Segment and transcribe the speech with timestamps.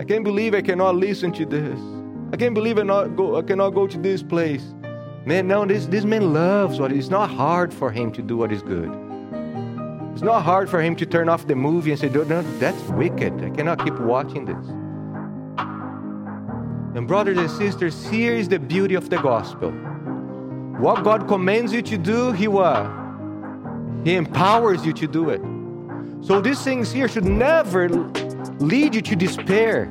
[0.00, 1.78] I can't believe I cannot listen to this.
[2.32, 4.62] I can't believe I, not go, I cannot go to this place.
[5.24, 8.52] Man, no, this, this man loves what it's not hard for him to do what
[8.52, 8.90] is good.
[10.12, 12.80] It's not hard for him to turn off the movie and say, no, no that's
[12.90, 13.42] wicked.
[13.42, 14.66] I cannot keep watching this.
[16.96, 19.70] And, brothers and sisters, here is the beauty of the gospel.
[20.78, 22.90] What God commands you to do, He what?
[24.04, 25.40] He empowers you to do it.
[26.24, 27.88] So these things here should never
[28.60, 29.86] lead you to despair,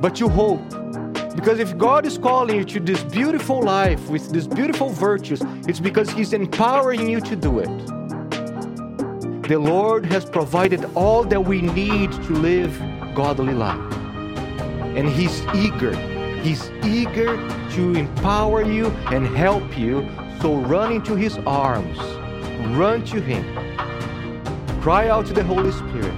[0.00, 0.68] but to hope.
[1.34, 5.80] Because if God is calling you to this beautiful life with these beautiful virtues, it's
[5.80, 7.68] because He's empowering you to do it.
[9.48, 12.78] The Lord has provided all that we need to live
[13.14, 13.92] godly life.
[14.96, 15.94] And He's eager.
[16.40, 17.36] He's eager
[17.72, 20.08] to empower you and help you.
[20.40, 21.98] So run into His arms.
[22.76, 23.44] Run to Him.
[24.80, 26.14] Cry out to the Holy Spirit.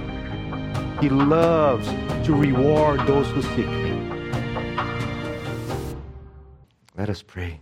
[1.03, 1.85] He loves
[2.25, 4.09] to reward those who seek Him.
[6.97, 7.59] Let us pray.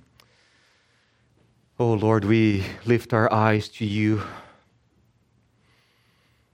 [1.80, 4.22] Oh Lord, we lift our eyes to you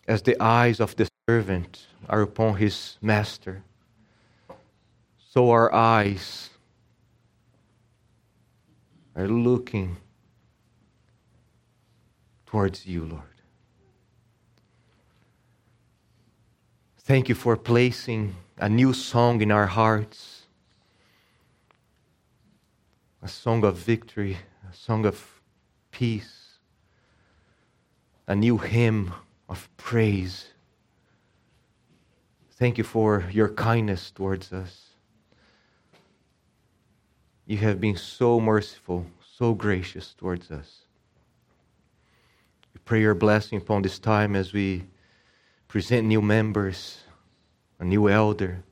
[0.08, 3.64] as the eyes of the servant are upon his master.
[5.18, 6.52] So our eyes
[9.14, 9.98] are looking
[12.46, 13.37] towards you, Lord.
[17.08, 20.42] Thank you for placing a new song in our hearts,
[23.24, 24.36] a song of victory,
[24.70, 25.40] a song of
[25.90, 26.60] peace,
[28.28, 29.14] a new hymn
[29.48, 30.48] of praise.
[32.52, 34.88] Thank you for your kindness towards us.
[37.46, 39.06] You have been so merciful,
[39.38, 40.80] so gracious towards us.
[42.74, 44.84] We pray your blessing upon this time as we
[45.68, 47.00] present new members,
[47.80, 48.64] a new elder.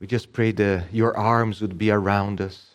[0.00, 2.70] We just pray that your arms would be around us,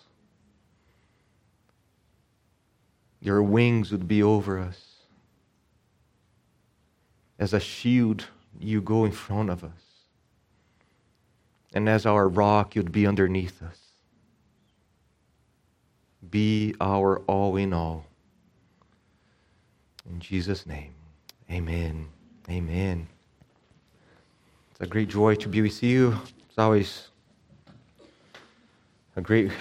[3.21, 4.86] your wings would be over us.
[7.38, 8.26] As a shield,
[8.59, 9.71] you go in front of us.
[11.73, 13.77] And as our rock, you'd be underneath us.
[16.30, 18.05] Be our all in all.
[20.09, 20.93] In Jesus' name,
[21.49, 22.08] amen.
[22.49, 23.08] Amen.
[24.71, 26.17] It's a great joy to be with you.
[26.48, 27.10] It's always
[29.15, 29.52] a great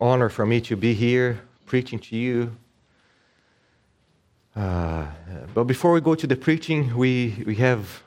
[0.00, 2.56] honor for me to be here preaching to you.
[4.54, 5.08] Uh,
[5.52, 8.02] but before we go to the preaching, we, we have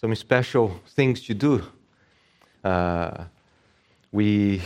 [0.00, 1.64] some special things to do.
[2.62, 3.24] Uh,
[4.12, 4.62] we,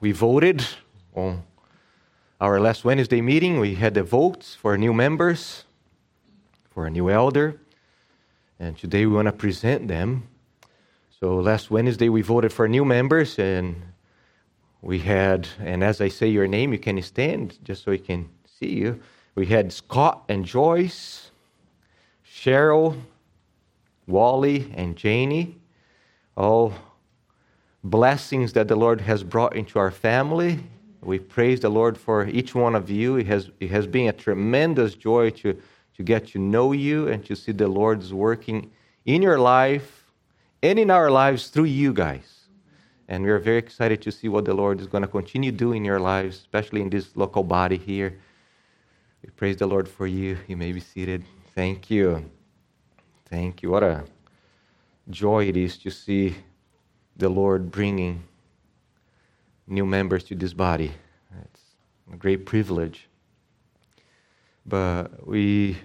[0.00, 0.66] we voted
[1.14, 1.42] on
[2.42, 3.58] our last Wednesday meeting.
[3.58, 5.64] We had the votes for new members,
[6.68, 7.58] for a new elder
[8.60, 10.28] and today we want to present them.
[11.18, 13.82] So last Wednesday we voted for new members, and
[14.82, 18.28] we had, and as I say your name, you can stand just so we can
[18.44, 19.00] see you.
[19.34, 21.30] We had Scott and Joyce,
[22.30, 23.00] Cheryl,
[24.06, 25.56] Wally, and Janie.
[26.36, 26.74] All
[27.82, 30.60] blessings that the Lord has brought into our family.
[31.00, 33.16] We praise the Lord for each one of you.
[33.16, 35.58] It has, it has been a tremendous joy to
[36.00, 38.70] to get to know you and to see the Lord's working
[39.04, 40.10] in your life
[40.62, 42.46] and in our lives through you guys.
[43.06, 45.84] And we're very excited to see what the Lord is going to continue doing in
[45.84, 48.18] your lives, especially in this local body here.
[49.22, 50.38] We praise the Lord for you.
[50.48, 51.22] You may be seated.
[51.54, 52.24] Thank you.
[53.26, 53.70] Thank you.
[53.70, 54.04] What a
[55.10, 56.34] joy it is to see
[57.14, 58.22] the Lord bringing
[59.66, 60.92] new members to this body.
[61.44, 61.60] It's
[62.10, 63.06] a great privilege.
[64.64, 65.76] But we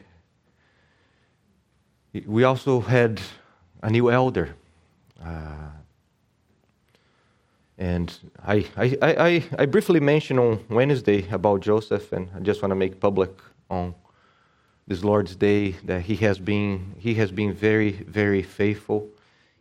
[2.26, 3.20] we also had
[3.82, 4.56] a new elder.
[5.24, 5.70] Uh,
[7.78, 12.72] and I, I, I, I briefly mentioned on Wednesday about Joseph, and I just want
[12.72, 13.32] to make public
[13.70, 13.94] on
[14.88, 19.10] this Lord's Day that he has been he has been very very faithful.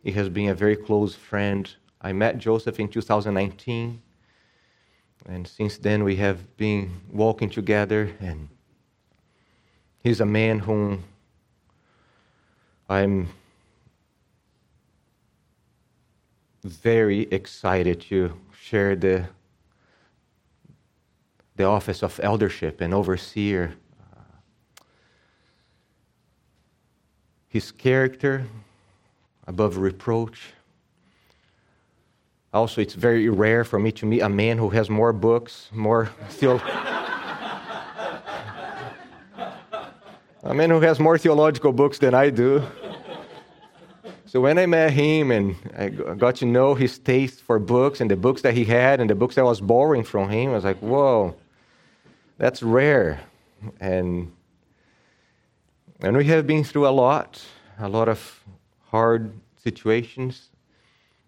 [0.03, 1.69] He has been a very close friend.
[2.01, 4.01] I met Joseph in 2019,
[5.25, 8.11] and since then we have been walking together.
[8.21, 8.47] And
[10.03, 11.03] he's a man whom
[12.87, 13.29] I'm
[16.63, 19.25] very excited to share the,
[21.55, 23.73] the office of eldership and overseer.
[23.99, 24.83] Uh,
[27.47, 28.45] his character
[29.47, 30.53] above reproach.
[32.53, 36.09] Also, it's very rare for me to meet a man who has more books, more
[36.29, 36.65] theology.
[40.45, 42.63] A man who has more theological books than I do.
[44.25, 48.11] So when I met him and I got to know his taste for books and
[48.11, 50.53] the books that he had and the books that I was borrowing from him, I
[50.53, 51.35] was like, whoa,
[52.37, 53.21] that's rare.
[53.79, 54.31] And,
[56.01, 57.43] and we have been through a lot,
[57.79, 58.43] a lot of
[58.89, 60.49] hard situations.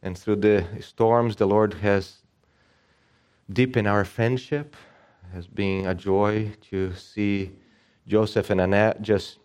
[0.03, 2.17] And through the storms, the Lord has
[3.51, 4.75] deepened our friendship.
[5.23, 7.51] It has been a joy to see
[8.07, 9.37] Joseph and Annette just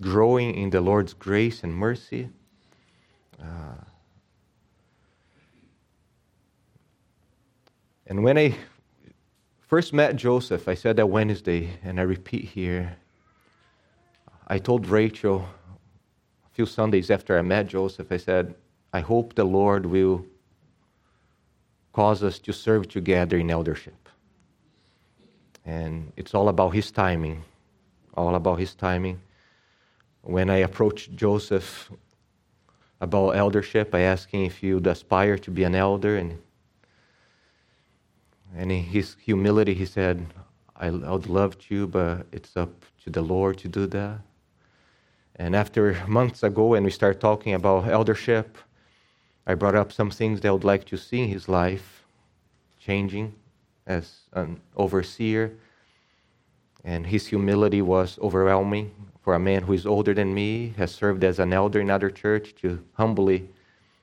[0.00, 2.30] growing in the Lord's grace and mercy.
[3.40, 3.84] Uh,
[8.06, 8.56] and when I
[9.66, 12.96] first met Joseph, I said that Wednesday, and I repeat here.
[14.46, 15.46] I told Rachel
[16.46, 18.54] a few Sundays after I met Joseph, I said,
[18.92, 20.24] I hope the Lord will
[21.92, 24.08] cause us to serve together in eldership.
[25.66, 27.44] And it's all about His timing.
[28.18, 29.20] All about His timing.
[30.22, 31.90] When I approached Joseph
[33.00, 33.94] about eldership.
[33.94, 36.38] I asked him if he would aspire to be an elder, and
[38.54, 40.26] and in his humility, he said,
[40.74, 42.72] I, would love to, but it's up
[43.04, 44.20] to the Lord to do that.
[45.36, 48.56] And after months ago, when we started talking about eldership,
[49.46, 52.06] I brought up some things that I would like to see in his life
[52.80, 53.34] changing
[53.86, 55.52] as an overseer.
[56.84, 61.22] And his humility was overwhelming for a man who is older than me, has served
[61.24, 63.48] as an elder in other church, to humbly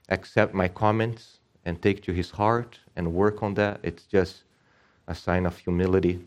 [0.09, 3.79] accept my comments and take to his heart and work on that.
[3.81, 4.43] It's just
[5.07, 6.23] a sign of humility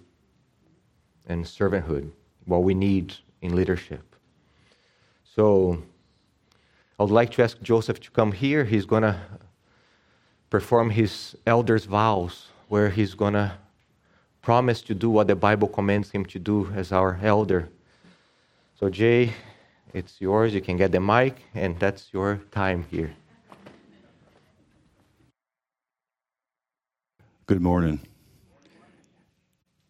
[1.27, 2.11] and servanthood,
[2.47, 4.17] what we need in leadership.
[5.23, 5.83] So
[6.99, 8.65] I would like to ask Joseph to come here.
[8.65, 9.21] He's going to
[10.51, 13.53] perform his elder's vows, where he's going to
[14.43, 17.69] promise to do what the Bible commands him to do as our elder.
[18.79, 19.33] So, Jay,
[19.93, 20.55] it's yours.
[20.55, 23.15] You can get the mic, and that's your time here.
[27.47, 28.01] Good morning.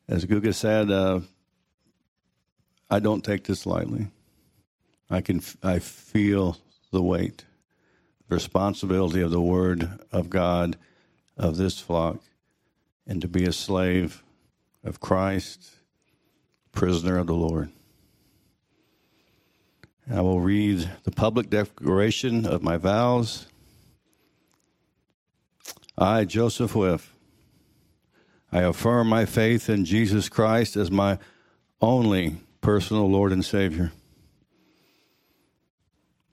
[0.09, 1.21] As Guga said, uh,
[2.89, 4.07] I don't take this lightly.
[5.11, 6.57] I can, I feel
[6.93, 7.45] the weight,
[8.29, 10.77] the responsibility of the Word of God,
[11.37, 12.19] of this flock,
[13.07, 14.23] and to be a slave
[14.89, 15.71] of Christ,
[16.73, 17.71] prisoner of the Lord.
[20.11, 23.47] I will read the public declaration of my vows.
[25.99, 27.15] I, Joseph Whiff,
[28.51, 31.19] I affirm my faith in Jesus Christ as my
[31.83, 33.93] only personal Lord and Savior.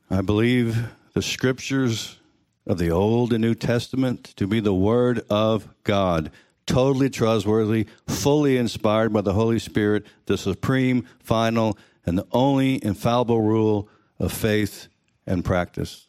[0.10, 2.20] I believe the scriptures
[2.66, 6.32] of the Old and New Testament to be the Word of God,
[6.66, 13.42] totally trustworthy, fully inspired by the Holy Spirit, the supreme, final, and the only infallible
[13.42, 13.90] rule
[14.20, 14.88] of faith
[15.26, 16.08] and practice.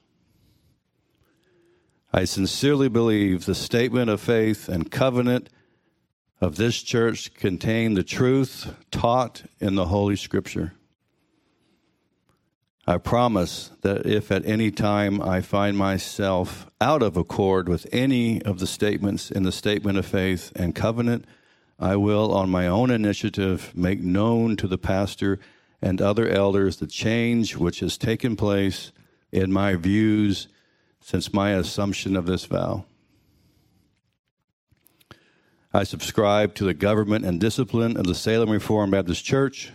[2.13, 5.51] I sincerely believe the statement of faith and covenant
[6.41, 10.75] of this church contain the truth taught in the Holy Scripture.
[12.89, 18.41] I promise that if at any time I find myself out of accord with any
[18.43, 21.25] of the statements in the statement of faith and covenant,
[21.81, 25.41] I will, on my own initiative, make known to the pastor
[25.83, 28.93] and other elders the change which has taken place
[29.33, 30.47] in my views
[31.01, 32.85] since my assumption of this vow.
[35.75, 39.73] I subscribe to the government and discipline of the Salem Reformed Baptist Church.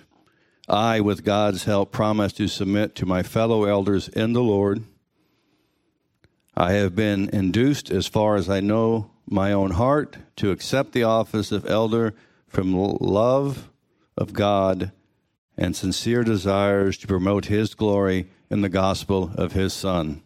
[0.68, 4.84] I, with God's help, promise to submit to my fellow elders in the Lord.
[6.56, 11.04] I have been induced, as far as I know my own heart, to accept the
[11.04, 12.14] office of elder
[12.48, 13.70] from love
[14.18, 14.92] of God
[15.58, 20.22] and sincere desires to promote His glory in the gospel of His Son.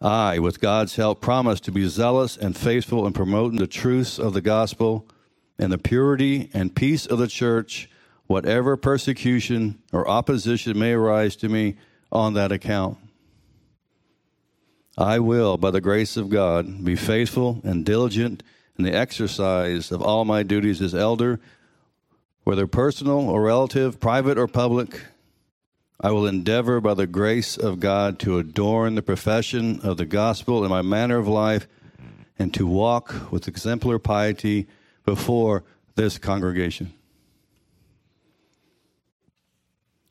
[0.00, 4.34] I, with God's help, promise to be zealous and faithful in promoting the truths of
[4.34, 5.08] the gospel
[5.58, 7.88] and the purity and peace of the church,
[8.26, 11.76] whatever persecution or opposition may arise to me
[12.10, 12.98] on that account.
[14.96, 18.42] I will, by the grace of God, be faithful and diligent
[18.78, 21.40] in the exercise of all my duties as elder
[22.44, 25.00] whether personal or relative, private or public,
[26.00, 30.62] I will endeavor by the grace of God to adorn the profession of the gospel
[30.62, 31.66] in my manner of life
[32.38, 34.66] and to walk with exemplar piety
[35.06, 35.64] before
[35.94, 36.92] this congregation.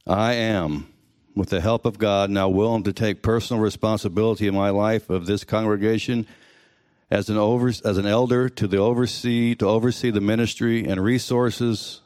[0.05, 0.93] I am,
[1.35, 5.25] with the help of God, now willing to take personal responsibility in my life of
[5.25, 6.27] this congregation
[7.09, 12.01] as an over, as an elder to the oversee to oversee the ministry and resources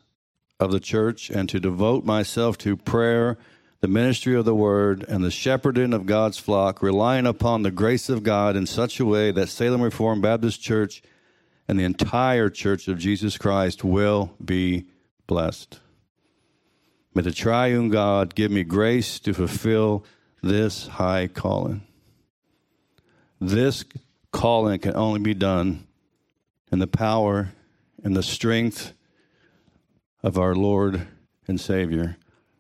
[0.60, 3.38] of the church and to devote myself to prayer,
[3.80, 8.10] the ministry of the word, and the shepherding of God's flock, relying upon the grace
[8.10, 11.02] of God in such a way that Salem Reformed Baptist Church
[11.68, 14.86] and the entire Church of Jesus Christ will be
[15.26, 15.80] blessed.
[17.18, 20.06] May the triune God give me grace to fulfill
[20.44, 21.82] this high calling.
[23.42, 23.84] This
[24.32, 25.88] calling can only be done
[26.72, 27.54] in the power
[28.04, 28.94] and the strength
[30.22, 31.08] of our Lord
[31.48, 32.18] and Savior,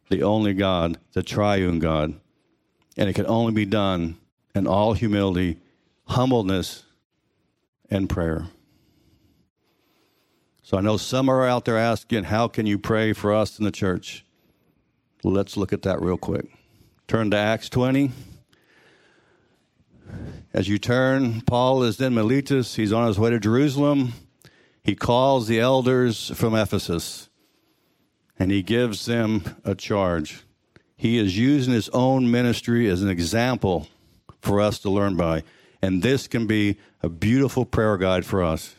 [0.09, 2.19] the only God, the triune God.
[2.97, 4.17] And it can only be done
[4.55, 5.59] in all humility,
[6.05, 6.83] humbleness,
[7.91, 8.47] and prayer.
[10.63, 13.63] So I know some are out there asking, How can you pray for us in
[13.63, 14.23] the church?
[15.23, 16.45] Let's look at that real quick.
[17.07, 18.11] Turn to Acts 20.
[20.53, 22.75] As you turn, Paul is in Miletus.
[22.75, 24.13] He's on his way to Jerusalem.
[24.83, 27.29] He calls the elders from Ephesus
[28.39, 30.43] and he gives them a charge.
[30.95, 33.87] He is using his own ministry as an example
[34.41, 35.43] for us to learn by.
[35.81, 38.75] And this can be a beautiful prayer guide for us.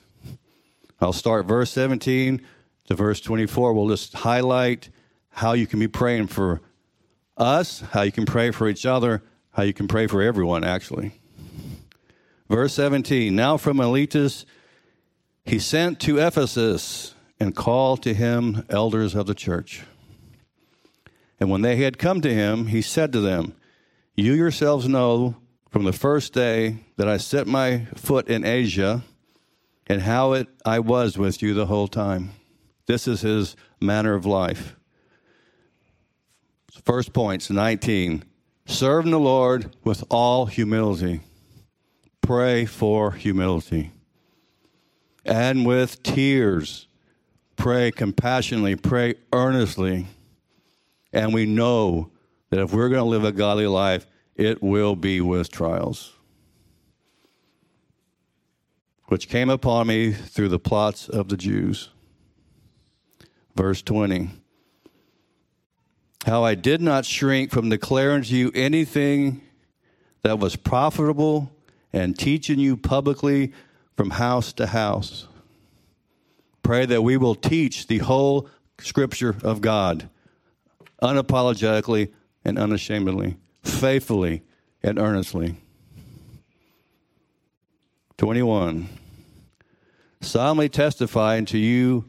[1.01, 2.41] I'll start verse 17
[2.87, 3.73] to verse 24.
[3.73, 4.91] We'll just highlight
[5.39, 6.61] how you can be praying for
[7.37, 11.13] us, how you can pray for each other, how you can pray for everyone, actually.
[12.49, 14.45] Verse 17 Now from Miletus
[15.45, 19.85] he sent to Ephesus and called to him elders of the church.
[21.39, 23.55] And when they had come to him, he said to them,
[24.17, 25.37] You yourselves know
[25.71, 29.05] from the first day that I set my foot in Asia
[29.87, 32.33] and how it I was with you the whole time.
[32.87, 34.75] This is his manner of life.
[36.89, 38.25] First points 19.
[38.65, 41.21] Serve the Lord with all humility.
[42.23, 43.93] Pray for humility.
[45.23, 46.89] And with tears.
[47.57, 48.75] Pray compassionately.
[48.75, 50.07] Pray earnestly.
[51.13, 52.11] And we know
[52.49, 56.15] that if we're going to live a godly life, it will be with trials,
[59.09, 61.91] which came upon me through the plots of the Jews.
[63.55, 64.31] Verse 20
[66.27, 69.41] how I did not shrink from declaring to you anything
[70.23, 71.51] that was profitable
[71.93, 73.53] and teaching you publicly
[73.97, 75.27] from house to house.
[76.63, 78.49] Pray that we will teach the whole
[78.79, 80.09] scripture of God
[81.03, 82.13] unapologetically
[82.45, 84.43] and unashamedly, faithfully
[84.83, 85.57] and earnestly.
[88.19, 88.89] 21.
[90.21, 92.05] Solemnly testifying to you,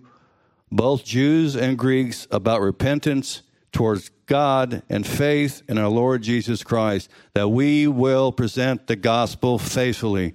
[0.71, 7.09] both Jews and Greeks, about repentance towards God and faith in our Lord Jesus Christ,
[7.33, 10.33] that we will present the gospel faithfully,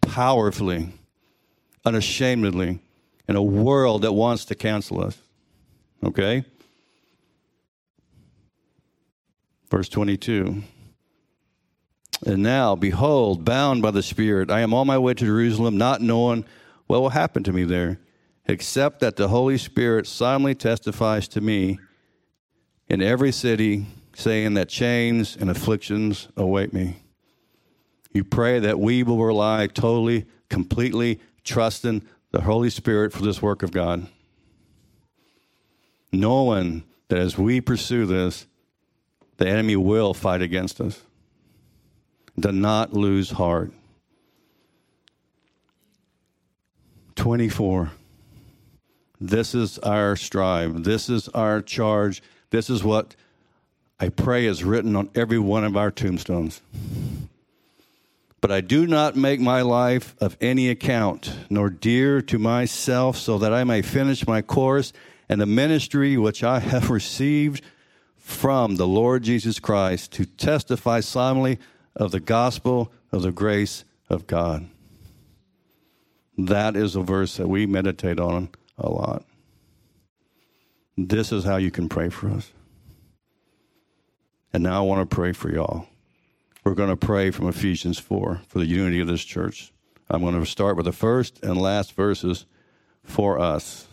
[0.00, 0.92] powerfully,
[1.84, 2.80] unashamedly
[3.28, 5.18] in a world that wants to cancel us.
[6.04, 6.44] Okay?
[9.70, 10.62] Verse 22.
[12.24, 16.00] And now, behold, bound by the Spirit, I am on my way to Jerusalem, not
[16.00, 16.44] knowing
[16.86, 17.98] what will happen to me there,
[18.46, 21.78] except that the Holy Spirit solemnly testifies to me
[22.88, 26.96] in every city, saying that chains and afflictions await me.
[28.12, 33.62] You pray that we will rely totally, completely, trusting the Holy Spirit for this work
[33.62, 34.06] of God.
[36.12, 38.46] Knowing that as we pursue this,
[39.36, 41.02] the enemy will fight against us.
[42.38, 43.72] Do not lose heart.
[47.16, 47.90] 24.
[49.20, 50.84] This is our strive.
[50.84, 53.14] This is our charge this is what
[53.98, 56.60] I pray is written on every one of our tombstones.
[58.40, 63.38] But I do not make my life of any account, nor dear to myself, so
[63.38, 64.92] that I may finish my course
[65.28, 67.62] and the ministry which I have received
[68.16, 71.58] from the Lord Jesus Christ to testify solemnly
[71.94, 74.68] of the gospel of the grace of God.
[76.36, 79.24] That is a verse that we meditate on a lot.
[80.96, 82.52] This is how you can pray for us.
[84.52, 85.86] And now I want to pray for y'all.
[86.64, 89.72] We're going to pray from Ephesians 4 for the unity of this church.
[90.08, 92.46] I'm going to start with the first and last verses
[93.04, 93.86] for us.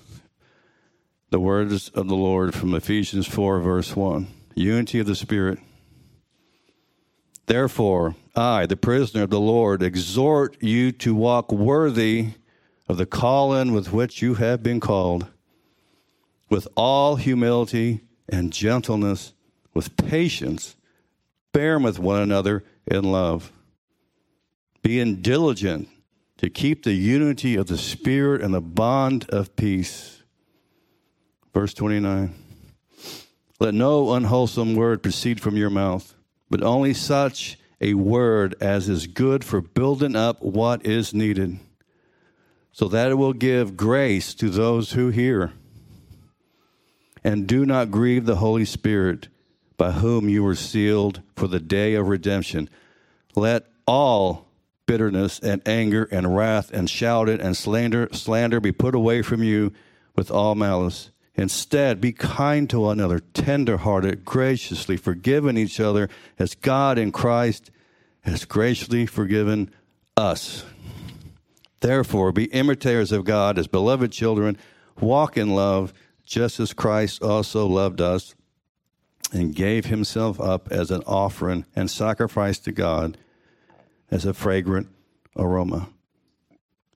[1.31, 5.59] The words of the Lord from Ephesians 4, verse 1 Unity of the Spirit.
[7.47, 12.29] Therefore, I, the prisoner of the Lord, exhort you to walk worthy
[12.87, 15.27] of the calling with which you have been called
[16.53, 19.33] with all humility and gentleness,
[19.73, 20.75] with patience,
[21.51, 23.51] bear with one another in love,
[24.83, 25.89] being diligent
[26.37, 30.21] to keep the unity of the Spirit and the bond of peace.
[31.55, 32.35] Verse 29
[33.59, 36.13] Let no unwholesome word proceed from your mouth,
[36.51, 41.57] but only such a word as is good for building up what is needed,
[42.71, 45.53] so that it will give grace to those who hear.
[47.23, 49.29] And do not grieve the Holy Spirit,
[49.77, 52.69] by whom you were sealed for the day of redemption.
[53.35, 54.47] Let all
[54.85, 59.71] bitterness and anger and wrath and shouting and slander slander be put away from you
[60.15, 61.11] with all malice.
[61.35, 67.71] Instead, be kind to one another, tenderhearted, graciously forgiving each other as God in Christ
[68.21, 69.71] has graciously forgiven
[70.15, 70.63] us.
[71.79, 74.57] Therefore, be imitators of God as beloved children,
[74.99, 75.91] walk in love,
[76.25, 78.35] just as Christ also loved us
[79.31, 83.17] and gave himself up as an offering and sacrifice to God
[84.11, 84.87] as a fragrant
[85.35, 85.89] aroma.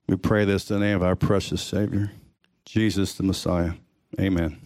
[0.06, 2.12] We pray this in the name of our precious Savior,
[2.64, 3.72] Jesus the Messiah.
[4.18, 4.58] Amen.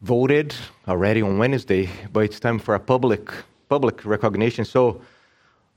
[0.00, 0.54] Voted
[0.88, 3.30] already on Wednesday, but it's time for a public
[3.68, 4.64] public recognition.
[4.64, 5.00] So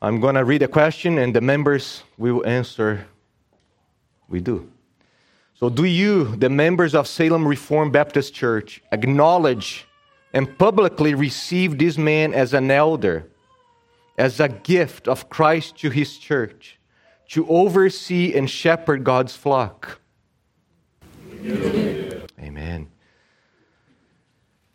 [0.01, 3.07] I'm going to read a question and the members will answer.
[4.27, 4.69] We do.
[5.59, 9.87] So, do you, the members of Salem Reformed Baptist Church, acknowledge
[10.31, 13.27] and publicly receive this man as an elder,
[14.19, 16.77] as a gift of Christ to his church,
[17.29, 19.99] to oversee and shepherd God's flock?
[21.43, 22.21] Amen.
[22.39, 22.87] Amen.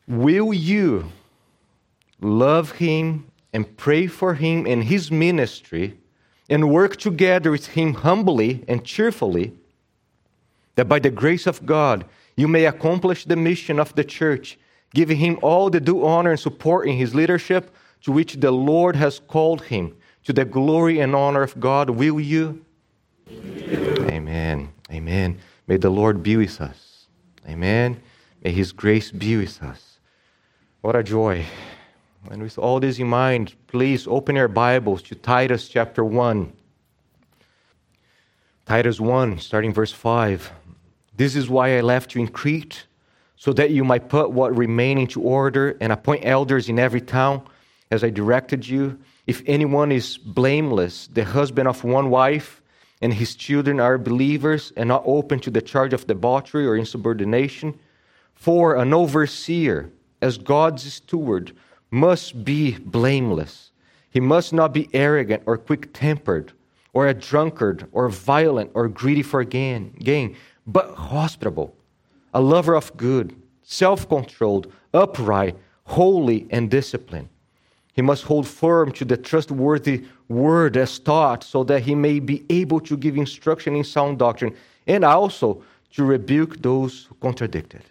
[0.08, 1.12] Will you
[2.20, 5.96] love him and pray for him and his ministry
[6.50, 9.52] and work together with him humbly and cheerfully,
[10.74, 12.04] that by the grace of God
[12.36, 14.58] you may accomplish the mission of the church,
[14.94, 18.96] giving him all the due honor and support in his leadership to which the Lord
[18.96, 21.90] has called him, to the glory and honor of God.
[21.90, 22.64] Will you?
[23.28, 24.08] Amen.
[24.10, 24.72] Amen.
[24.90, 25.38] Amen.
[25.66, 27.06] May the Lord be with us.
[27.48, 28.00] Amen.
[28.42, 29.98] May his grace be with us.
[30.80, 31.46] What a joy.
[32.30, 36.52] And with all this in mind, please open your Bibles to Titus chapter 1.
[38.66, 40.52] Titus 1, starting verse 5.
[41.16, 42.86] This is why I left you in Crete,
[43.36, 47.42] so that you might put what remain into order and appoint elders in every town,
[47.90, 48.98] as I directed you.
[49.26, 52.62] If anyone is blameless, the husband of one wife,
[53.00, 57.78] and his children are believers and not open to the charge of debauchery or insubordination,
[58.34, 61.52] for an overseer, as God's steward,
[61.90, 63.70] must be blameless.
[64.08, 66.52] He must not be arrogant or quick tempered,
[66.92, 71.74] or a drunkard, or violent, or greedy for gain, gain, but hospitable,
[72.34, 77.28] a lover of good, self controlled, upright, holy, and disciplined.
[77.94, 82.44] He must hold firm to the trustworthy word as taught, so that he may be
[82.48, 84.54] able to give instruction in sound doctrine
[84.86, 87.84] and also to rebuke those who contradict it.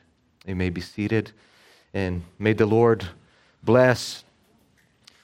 [0.46, 1.32] You may be seated,
[1.94, 3.06] and may the Lord
[3.64, 4.24] bless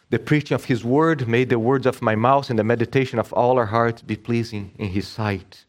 [0.10, 1.28] the preaching of his word.
[1.28, 4.72] May the words of my mouth and the meditation of all our hearts be pleasing
[4.78, 5.66] in his sight.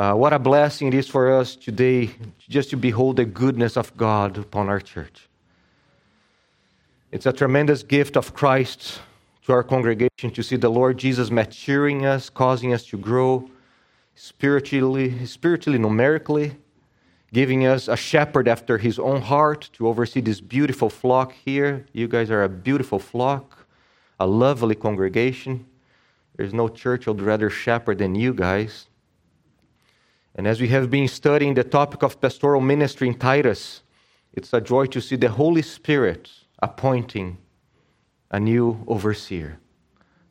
[0.00, 2.10] Uh, what a blessing it is for us today
[2.48, 5.28] just to behold the goodness of God upon our church.
[7.12, 8.98] It's a tremendous gift of Christ
[9.44, 13.50] to our congregation to see the Lord Jesus maturing us, causing us to grow
[14.14, 16.56] spiritually, spiritually, numerically,
[17.30, 21.84] giving us a shepherd after his own heart to oversee this beautiful flock here.
[21.92, 23.66] You guys are a beautiful flock,
[24.18, 25.66] a lovely congregation.
[26.36, 28.86] There's no church I'd rather shepherd than you guys.
[30.40, 33.82] And as we have been studying the topic of pastoral ministry in Titus,
[34.32, 36.30] it's a joy to see the Holy Spirit
[36.62, 37.36] appointing
[38.30, 39.58] a new overseer.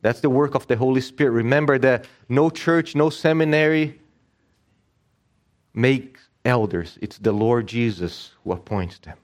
[0.02, 1.30] That's the work of the Holy Spirit.
[1.30, 4.00] Remember that no church, no seminary
[5.74, 6.98] make elders.
[7.00, 9.16] It's the Lord Jesus who appoints them.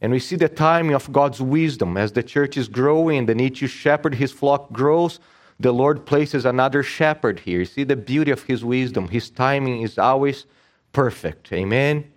[0.00, 1.98] And we see the timing of God's wisdom.
[1.98, 5.20] As the church is growing, the need to shepherd his flock grows,
[5.62, 7.60] the Lord places another shepherd here.
[7.60, 9.08] You see the beauty of his wisdom.
[9.08, 10.46] His timing is always
[10.92, 11.52] perfect.
[11.52, 12.10] Amen?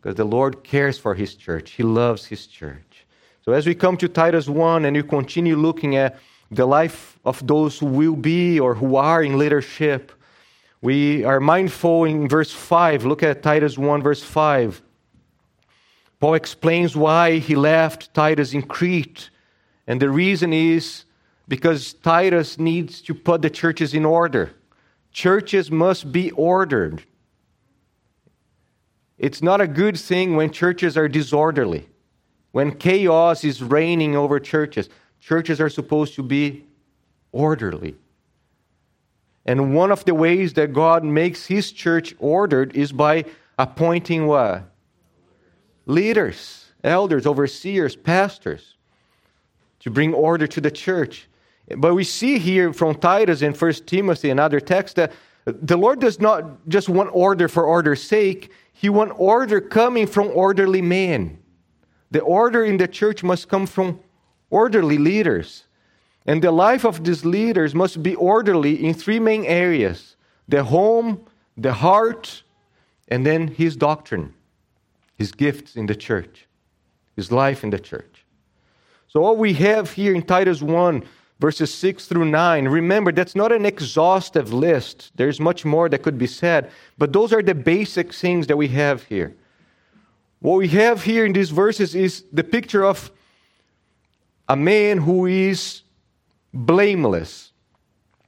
[0.00, 3.06] Because the Lord cares for his church, he loves his church.
[3.44, 6.18] So as we come to Titus 1 and you continue looking at
[6.50, 10.12] the life of those who will be or who are in leadership,
[10.82, 13.04] we are mindful in verse 5.
[13.04, 14.82] Look at Titus 1, verse 5.
[16.18, 19.30] Paul explains why he left Titus in Crete.
[19.86, 21.04] And the reason is
[21.48, 24.52] because Titus needs to put the churches in order.
[25.12, 27.02] Churches must be ordered.
[29.18, 31.88] It's not a good thing when churches are disorderly,
[32.52, 34.88] when chaos is reigning over churches.
[35.20, 36.64] Churches are supposed to be
[37.32, 37.96] orderly.
[39.44, 43.24] And one of the ways that God makes his church ordered is by
[43.58, 44.70] appointing what?
[45.86, 48.74] leaders, elders, overseers, pastors,
[49.80, 51.28] to bring order to the church.
[51.76, 55.12] But we see here from Titus and First Timothy and other texts that
[55.44, 60.28] the Lord does not just want order for order's sake, He wants order coming from
[60.28, 61.38] orderly men.
[62.10, 64.00] The order in the church must come from
[64.50, 65.64] orderly leaders.
[66.26, 70.16] And the life of these leaders must be orderly in three main areas
[70.48, 71.26] the home,
[71.56, 72.42] the heart,
[73.08, 74.34] and then his doctrine,
[75.16, 76.46] his gifts in the church,
[77.16, 78.24] his life in the church.
[79.08, 81.04] So, what we have here in Titus 1,
[81.38, 85.12] verses 6 through 9, remember that's not an exhaustive list.
[85.16, 88.68] There's much more that could be said, but those are the basic things that we
[88.68, 89.36] have here.
[90.40, 93.10] What we have here in these verses is the picture of
[94.48, 95.82] a man who is
[96.52, 97.52] blameless,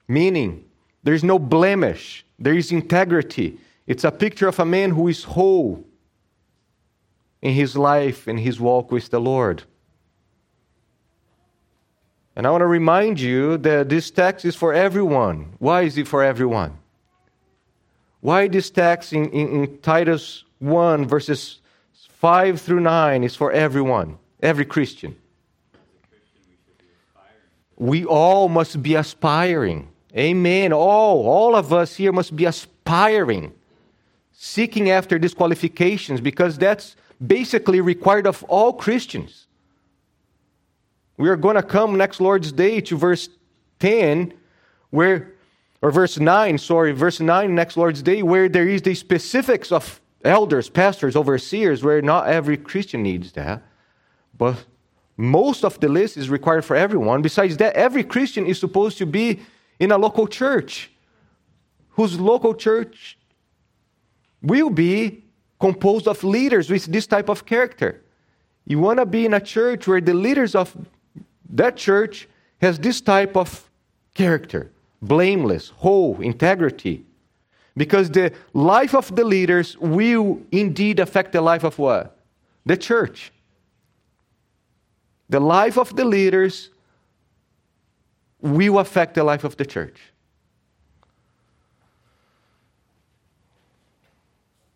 [0.07, 0.65] meaning
[1.03, 3.59] there's no blemish, there is integrity.
[3.87, 5.85] It's a picture of a man who is whole
[7.41, 9.63] in his life and his walk with the Lord.
[12.39, 15.55] And I want to remind you that this text is for everyone.
[15.59, 16.79] Why is it for everyone?
[18.21, 21.59] Why this text in, in, in Titus 1, verses
[22.11, 25.17] 5 through 9, is for everyone, every Christian?
[27.77, 29.89] We all must be aspiring.
[30.17, 30.73] Amen.
[30.73, 33.53] All, all of us here must be aspiring,
[34.31, 36.95] seeking after these qualifications because that's
[37.27, 39.48] basically required of all Christians.
[41.19, 43.29] We are going to come next Lord's Day to verse
[43.81, 44.33] 10,
[44.91, 45.35] where,
[45.83, 50.01] or verse 9, sorry, verse 9, next Lord's Day, where there is the specifics of
[50.25, 53.63] elders, pastors, overseers, where not every Christian needs that.
[54.37, 54.65] But
[55.17, 57.21] most of the list is required for everyone.
[57.21, 59.41] Besides that, every Christian is supposed to be
[59.81, 60.93] in a local church,
[61.91, 63.19] whose local church
[64.41, 65.25] will be
[65.59, 68.05] composed of leaders with this type of character.
[68.65, 70.77] You want to be in a church where the leaders of
[71.51, 72.29] that church
[72.61, 73.69] has this type of
[74.15, 77.05] character, blameless, whole, integrity.
[77.77, 82.19] Because the life of the leaders will indeed affect the life of what?
[82.67, 83.33] The church
[85.29, 86.71] the life of the leaders
[88.41, 90.01] will affect the life of the church.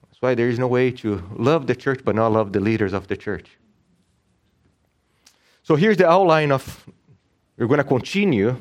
[0.02, 2.92] That's why there is no way to love the church but not love the leaders
[2.92, 3.56] of the church.
[5.64, 6.86] So here's the outline of,
[7.56, 8.60] we're going to continue.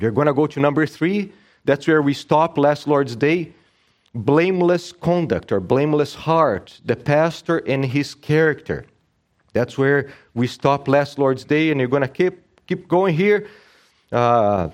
[0.00, 1.32] We're going to go to number three.
[1.64, 3.52] That's where we stopped last Lord's Day.
[4.14, 8.86] Blameless conduct or blameless heart, the pastor and his character.
[9.52, 13.46] That's where we stopped last Lord's Day, and you're going to keep, keep going here.
[14.10, 14.70] Uh,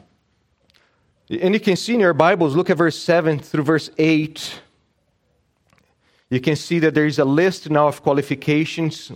[1.28, 4.60] and you can see in your Bibles, look at verse 7 through verse 8.
[6.30, 9.12] You can see that there is a list now of qualifications.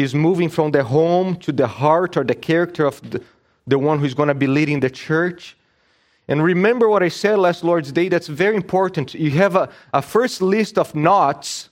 [0.00, 3.22] He's moving from the home to the heart or the character of the,
[3.66, 5.58] the one who's going to be leading the church.
[6.26, 9.12] And remember what I said last Lord's Day, that's very important.
[9.12, 11.68] You have a, a first list of nots.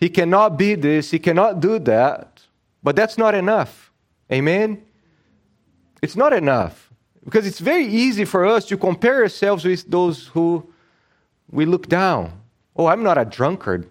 [0.00, 2.42] He cannot be this, he cannot do that.
[2.82, 3.92] But that's not enough.
[4.32, 4.82] Amen?
[6.02, 6.90] It's not enough.
[7.24, 10.68] Because it's very easy for us to compare ourselves with those who
[11.52, 12.32] we look down.
[12.74, 13.88] Oh, I'm not a drunkard.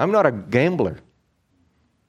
[0.00, 0.96] I'm not a gambler.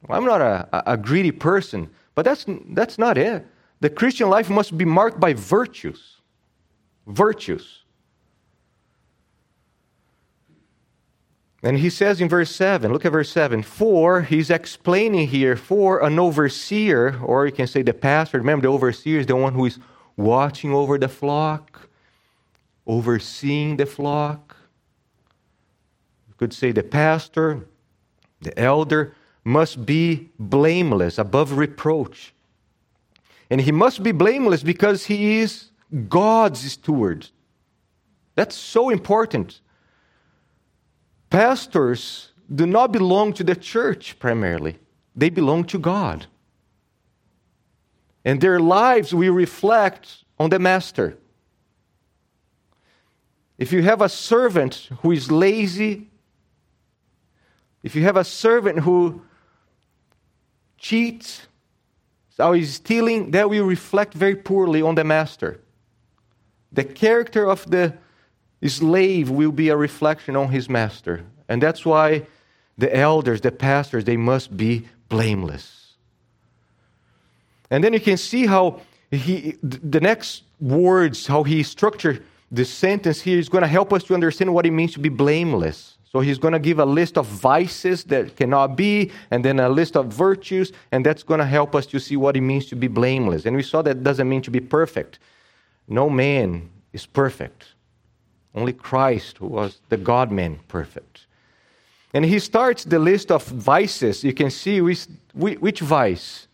[0.09, 1.89] I'm not a, a, greedy person.
[2.15, 3.45] But that's, that's not it.
[3.79, 6.17] The Christian life must be marked by virtues.
[7.07, 7.83] Virtues.
[11.63, 16.03] And he says in verse 7, look at verse 7, for, he's explaining here, for
[16.03, 19.65] an overseer, or you can say the pastor, remember the overseer is the one who
[19.65, 19.79] is
[20.17, 21.89] watching over the flock,
[22.85, 24.57] overseeing the flock.
[26.27, 27.65] You could say the pastor,
[28.41, 32.34] the elder, must be blameless, above reproach.
[33.49, 35.69] And he must be blameless because he is
[36.08, 37.27] God's steward.
[38.36, 39.60] That's so important.
[41.29, 44.79] Pastors do not belong to the church primarily,
[45.15, 46.27] they belong to God.
[48.25, 51.17] And their lives will reflect on the master.
[53.58, 56.10] If you have a servant who is lazy,
[57.84, 59.21] if you have a servant who
[60.84, 61.48] cheats,
[62.38, 65.62] is stealing, that will reflect very poorly on the master.
[66.74, 67.93] The character of the
[68.67, 71.24] slave will be a reflection on his master.
[71.48, 72.28] And that's why
[72.78, 75.93] the elders, the pastors, they must be blameless.
[77.69, 83.22] And then you can see how he, the next words, how he structured this sentence
[83.22, 85.98] here is going to help us to understand what it means to be blameless.
[86.13, 89.67] So he's going to give a list of vices that cannot be, and then a
[89.67, 92.76] list of virtues, and that's going to help us to see what it means to
[92.76, 93.47] be blameless.
[93.47, 95.17] And we saw that doesn't mean to be perfect.
[95.88, 97.73] No man is perfect.
[98.54, 101.26] Only Christ, who was the God man, perfect.
[102.13, 104.23] And he starts the list of vices.
[104.23, 106.47] You can see which, which vice?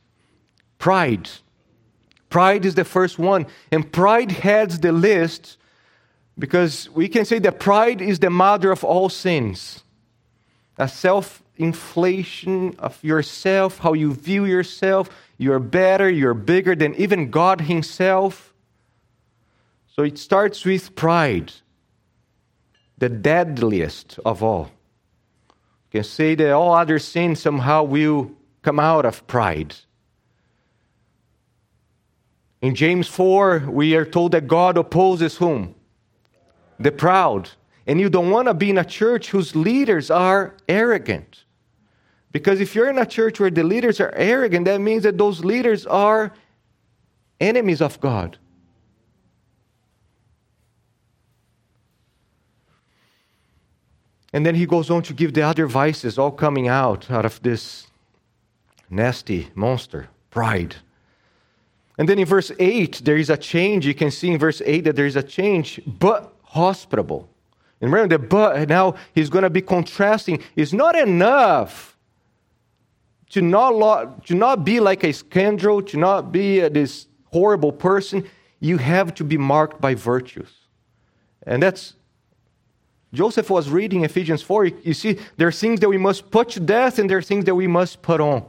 [0.77, 1.29] Pride.
[2.29, 3.45] Pride is the first one.
[3.73, 5.57] And pride heads the list
[6.39, 9.83] because we can say that pride is the mother of all sins.
[10.77, 15.09] A self inflation of yourself, how you view yourself.
[15.37, 18.53] You're better, you're bigger than even God Himself.
[19.95, 21.51] So it starts with pride,
[22.97, 24.71] the deadliest of all.
[25.91, 29.75] You can say that all other sins somehow will come out of pride.
[32.61, 35.75] In James 4, we are told that God opposes whom?
[36.79, 37.49] The proud.
[37.85, 41.43] And you don't want to be in a church whose leaders are arrogant.
[42.31, 45.43] Because if you're in a church where the leaders are arrogant, that means that those
[45.43, 46.31] leaders are
[47.39, 48.37] enemies of God.
[54.31, 57.41] And then he goes on to give the other vices all coming out out of
[57.41, 57.87] this
[58.89, 60.75] nasty monster, pride.
[61.97, 63.85] And then in verse 8, there is a change.
[63.85, 67.29] You can see in verse 8 that there is a change, but hospitable.
[67.81, 70.43] And remember the but now he's going to be contrasting.
[70.55, 71.97] It's not enough
[73.29, 78.27] to not, to not be like a scoundrel, to not be uh, this horrible person.
[78.59, 80.51] You have to be marked by virtues.
[81.43, 81.93] And that's
[83.13, 84.65] Joseph was reading Ephesians 4.
[84.65, 87.45] You see, there are things that we must put to death, and there are things
[87.45, 88.45] that we must put on.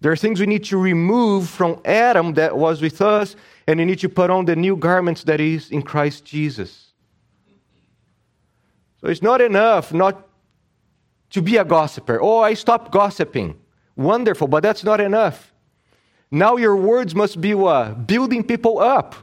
[0.00, 3.84] There are things we need to remove from Adam that was with us, and we
[3.84, 6.85] need to put on the new garments that is in Christ Jesus.
[9.06, 10.26] So it's not enough not
[11.30, 12.20] to be a gossiper.
[12.20, 13.56] Oh, I stopped gossiping.
[13.94, 15.54] Wonderful, but that's not enough.
[16.32, 18.08] Now your words must be what?
[18.08, 19.14] Building people up.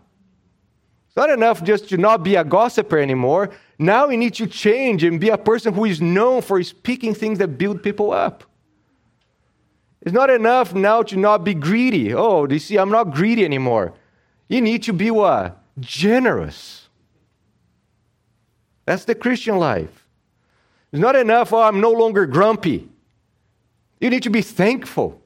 [1.08, 3.50] It's not enough just to not be a gossiper anymore.
[3.78, 7.40] Now we need to change and be a person who is known for speaking things
[7.40, 8.46] that build people up.
[10.00, 12.14] It's not enough now to not be greedy.
[12.14, 13.96] Oh, you see, I'm not greedy anymore.
[14.48, 15.62] You need to be what?
[15.78, 16.83] Generous.
[18.86, 20.08] That's the Christian life.
[20.92, 22.88] It's not enough, oh, I'm no longer grumpy.
[24.00, 25.22] You need to be thankful.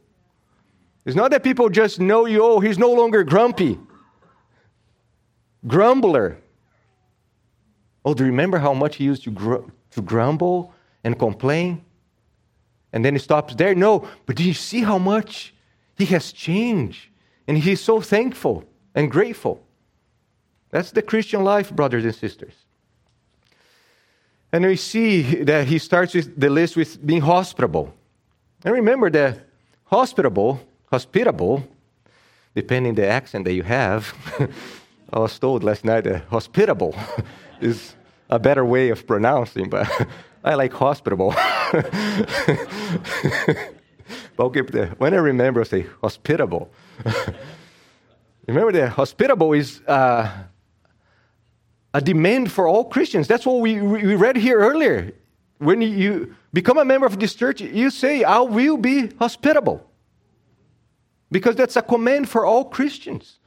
[1.06, 3.80] It's not that people just know you, oh, he's no longer grumpy.
[5.65, 6.38] Grumbler.
[8.06, 11.84] Oh, do you remember how much he used to, gr- to grumble and complain?
[12.93, 13.76] And then he stops there.
[13.76, 15.54] No, but do you see how much
[15.98, 17.10] he has changed?
[17.48, 18.63] And he's so thankful
[18.96, 19.63] and grateful.
[20.70, 22.54] That's the Christian life, brothers and sisters.
[24.58, 27.93] And we see that he starts with the list with being hospitable.
[28.65, 29.38] And remember that
[29.84, 30.60] hospitable,
[30.91, 31.63] hospitable,
[32.56, 34.15] depending the accent that you have,
[35.13, 36.96] I was told last night that hospitable
[37.62, 37.93] is
[38.32, 39.88] a better way of pronouncing, but
[40.43, 41.36] I like hospitable.
[44.36, 46.72] but the, when I remember, I say hospitable.
[48.48, 50.32] remember that hospitable is uh,
[51.93, 53.28] a demand for all Christians.
[53.28, 55.13] That's what we, we read here earlier.
[55.60, 59.84] When you become a member of this church, you say, I will be hospitable.
[61.32, 63.39] Because that's a command for all Christians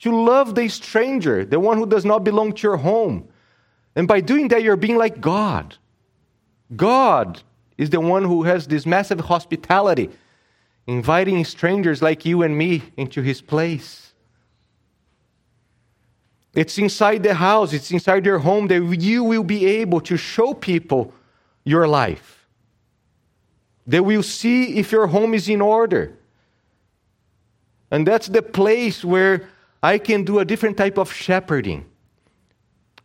[0.00, 3.28] to love the stranger, the one who does not belong to your home
[3.96, 5.74] and by doing that, you're being like God.
[6.76, 7.42] God
[7.78, 10.10] is the one who has this massive hospitality,
[10.86, 14.05] inviting strangers like you and me into his place.
[16.56, 20.54] It's inside the house, it's inside your home that you will be able to show
[20.54, 21.12] people
[21.64, 22.48] your life.
[23.86, 26.16] They will see if your home is in order.
[27.90, 29.48] And that's the place where
[29.82, 31.84] I can do a different type of shepherding.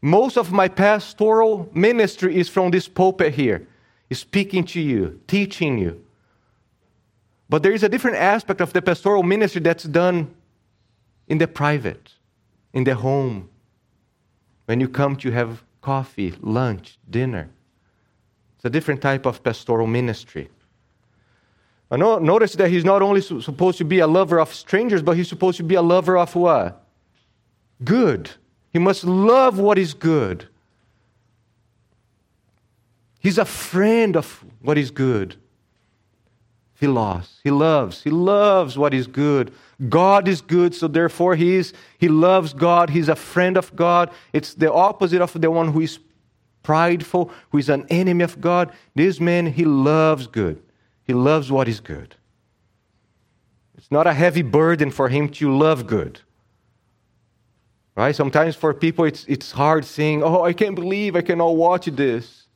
[0.01, 3.67] Most of my pastoral ministry is from this pulpit here,
[4.13, 6.01] speaking to you, teaching you.
[7.49, 10.33] But there is a different aspect of the pastoral ministry that's done
[11.27, 12.13] in the private,
[12.73, 13.49] in the home,
[14.65, 17.49] when you come to have coffee, lunch, dinner.
[18.55, 20.49] It's a different type of pastoral ministry.
[21.89, 25.57] Notice that he's not only supposed to be a lover of strangers, but he's supposed
[25.57, 26.85] to be a lover of what?
[27.83, 28.31] Good.
[28.71, 30.47] He must love what is good.
[33.19, 35.35] He's a friend of what is good.
[36.81, 37.39] He loves.
[37.43, 38.01] He loves.
[38.01, 39.53] He loves what is good.
[39.87, 42.89] God is good, so therefore he is he loves God.
[42.89, 44.09] He's a friend of God.
[44.33, 45.99] It's the opposite of the one who is
[46.63, 48.71] prideful, who is an enemy of God.
[48.95, 50.59] This man, he loves good.
[51.03, 52.15] He loves what is good.
[53.77, 56.19] It's not a heavy burden for him to love good.
[57.95, 58.15] Right?
[58.15, 62.47] Sometimes for people, it's, it's hard saying, Oh, I can't believe I cannot watch this.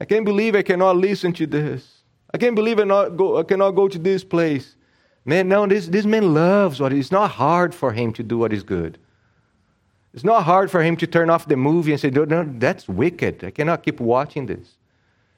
[0.00, 1.93] I can't believe I cannot listen to this.
[2.34, 4.74] I can't believe I, not go, I cannot go to this place.
[5.24, 8.52] Man, no, this, this man loves what it's not hard for him to do what
[8.52, 8.98] is good.
[10.12, 12.88] It's not hard for him to turn off the movie and say, no, no, that's
[12.88, 13.44] wicked.
[13.44, 14.76] I cannot keep watching this.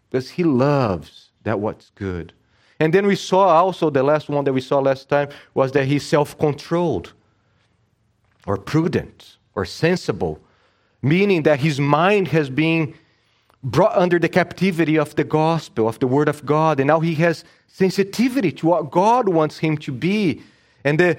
[0.08, 2.32] Because he loves that what's good.
[2.80, 5.84] And then we saw also, the last one that we saw last time was that
[5.84, 7.12] he's self controlled
[8.46, 10.40] or prudent or sensible,
[11.02, 12.94] meaning that his mind has been
[13.62, 17.14] brought under the captivity of the gospel, of the word of God, and now he
[17.16, 20.42] has sensitivity to what God wants him to be.
[20.84, 21.18] And the,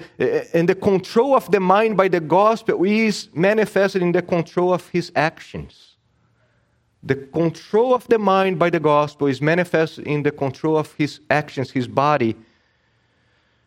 [0.54, 4.88] and the control of the mind by the gospel is manifested in the control of
[4.88, 5.96] his actions.
[7.02, 11.20] The control of the mind by the gospel is manifested in the control of his
[11.28, 12.34] actions, his body,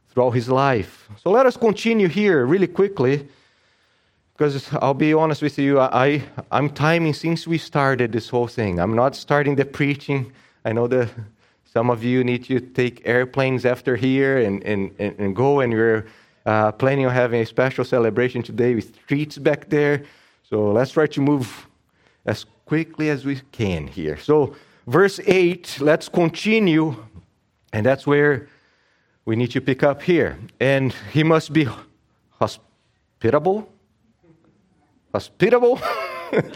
[0.09, 1.07] throughout his life.
[1.23, 3.27] So let us continue here really quickly
[4.33, 8.79] because I'll be honest with you, I, I'm timing since we started this whole thing.
[8.79, 10.31] I'm not starting the preaching.
[10.65, 11.09] I know that
[11.65, 15.73] some of you need to take airplanes after here and, and, and, and go, and
[15.73, 16.05] we're
[16.45, 20.03] uh, planning on having a special celebration today with treats back there.
[20.43, 21.67] So let's try to move
[22.25, 24.17] as quickly as we can here.
[24.17, 24.55] So,
[24.87, 26.95] verse 8, let's continue,
[27.73, 28.47] and that's where
[29.25, 30.37] we need to pick up here.
[30.59, 31.67] And he must be
[32.31, 33.71] hospitable
[35.13, 35.79] hospitable,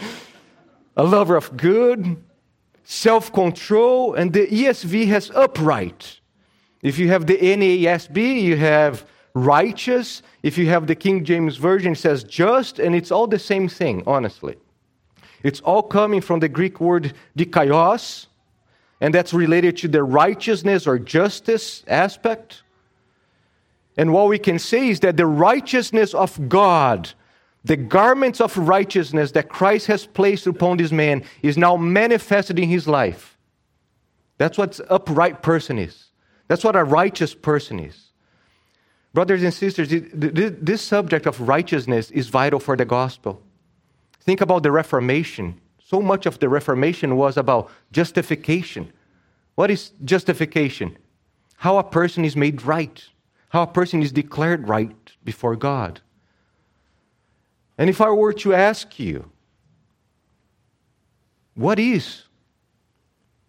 [0.96, 2.22] a lover of good,
[2.84, 6.20] self control, and the ESV has upright.
[6.82, 10.22] If you have the NASB, you have righteous.
[10.42, 13.68] If you have the King James Version, it says just, and it's all the same
[13.68, 14.56] thing, honestly.
[15.42, 18.26] It's all coming from the Greek word dikaios,
[19.00, 22.62] and that's related to the righteousness or justice aspect.
[23.96, 27.12] And what we can say is that the righteousness of God
[27.66, 32.68] the garments of righteousness that Christ has placed upon this man is now manifested in
[32.68, 33.36] his life.
[34.38, 36.10] That's what an upright person is.
[36.46, 38.12] That's what a righteous person is.
[39.12, 43.42] Brothers and sisters, this subject of righteousness is vital for the gospel.
[44.20, 45.60] Think about the Reformation.
[45.84, 48.92] So much of the Reformation was about justification.
[49.56, 50.96] What is justification?
[51.56, 53.02] How a person is made right,
[53.48, 56.00] how a person is declared right before God.
[57.78, 59.30] And if I were to ask you,
[61.54, 62.22] what is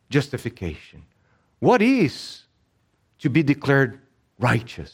[0.09, 1.03] justification?
[1.59, 2.43] What is
[3.19, 3.99] to be declared
[4.39, 4.93] righteous?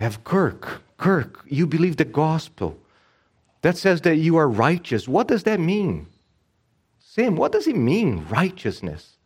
[0.00, 2.78] Have Kirk, Kirk, you believe the gospel
[3.62, 5.08] that says that you are righteous.
[5.08, 6.06] What does that mean?
[6.98, 9.16] Sam, what does it mean, righteousness?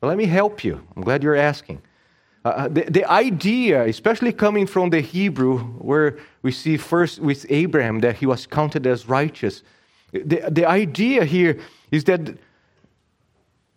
[0.00, 0.86] Well, let me help you.
[0.94, 1.82] I'm glad you're asking.
[2.44, 7.46] Uh, uh, the, the idea, especially coming from the Hebrew, where we see first with
[7.48, 9.62] Abraham that he was counted as righteous,
[10.12, 11.58] the, the idea here
[11.90, 12.36] is that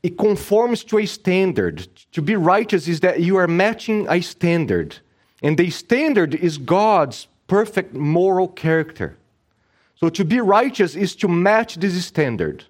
[0.04, 1.88] it conforms to a standard.
[2.12, 5.00] To be righteous is that you are matching a standard.
[5.42, 9.18] And the standard is God's perfect moral character.
[9.96, 12.66] So to be righteous is to match this standard.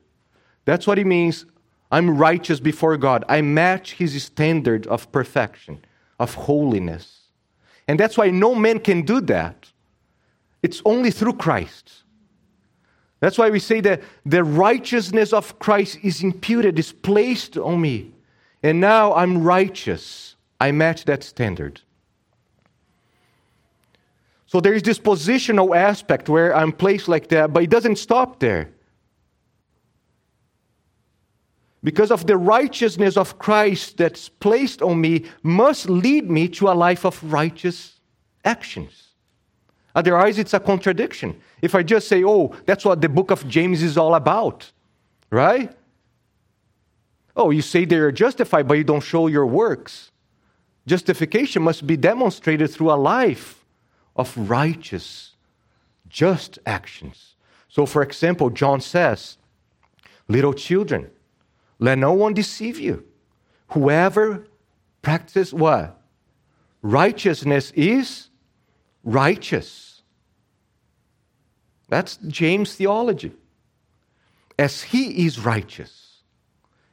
[0.65, 1.45] That's what it means
[1.91, 3.23] I'm righteous before God.
[3.29, 5.83] I match his standard of perfection,
[6.19, 7.21] of holiness.
[7.87, 9.71] And that's why no man can do that.
[10.65, 12.03] It's only through Christ.
[13.19, 18.11] That's why we say that the righteousness of Christ is imputed, is placed on me.
[18.61, 20.35] And now I'm righteous.
[20.59, 21.81] I match that standard.
[24.47, 28.39] So there is this positional aspect where I'm placed like that, but it doesn't stop
[28.39, 28.69] there.
[31.85, 36.73] because of the righteousness of Christ that's placed on me, must lead me to a
[36.73, 37.99] life of righteous
[38.43, 39.04] actions.
[39.95, 41.39] Otherwise, it's a contradiction.
[41.61, 44.69] If I just say, oh, that's what the book of James is all about,
[45.31, 45.71] right?
[47.35, 50.11] Oh, you say they are justified, but you don't show your works.
[50.85, 53.65] Justification must be demonstrated through a life
[54.17, 55.31] of righteous,
[56.09, 57.35] just actions.
[57.69, 59.37] So, for example, John says,
[60.27, 61.09] Little children,
[61.79, 63.05] let no one deceive you.
[63.69, 64.47] Whoever
[65.01, 65.99] practices what?
[66.81, 68.29] Righteousness is
[69.05, 70.01] righteous.
[71.87, 73.31] That's James' theology.
[74.59, 76.21] As he is righteous.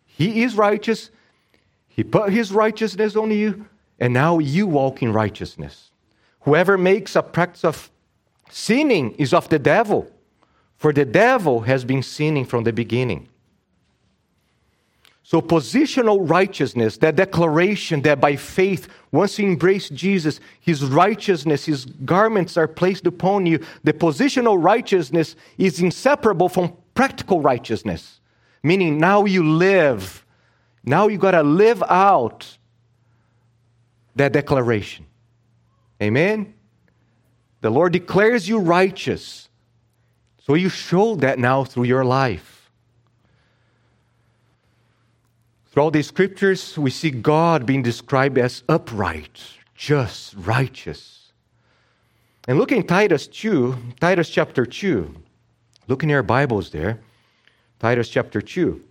[0.04, 1.10] He is righteous.
[1.88, 3.66] He put his righteousness on you,
[3.98, 5.90] and now you walk in righteousness.
[6.42, 7.90] Whoever makes a practice of
[8.50, 10.08] sinning is of the devil.
[10.82, 13.28] for the devil has been sinning from the beginning.
[15.25, 21.85] So, positional righteousness, that declaration that by faith, once you embrace Jesus, his righteousness, his
[21.85, 28.20] garments are placed upon you, the positional righteousness is inseparable from practical righteousness.
[28.64, 30.25] Meaning, now you live,
[30.85, 32.59] now you got to live out
[34.16, 35.07] that declaration.
[36.03, 36.53] Amen?
[37.61, 39.49] The Lord declares you righteous.
[40.45, 42.51] So you show that now through your life.
[45.73, 49.43] Throughout the scriptures, we see God being described as upright,
[49.75, 51.33] just, righteous.
[52.47, 55.14] And look in Titus 2, Titus chapter 2.
[55.89, 57.01] Look in your Bibles there.
[57.79, 58.85] Titus chapter 2.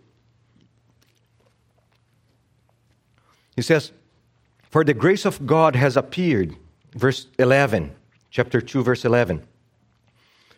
[3.55, 3.91] He says,
[4.71, 6.55] For the grace of God has appeared,
[6.95, 7.93] verse 11,
[8.31, 9.43] chapter 2, verse 11.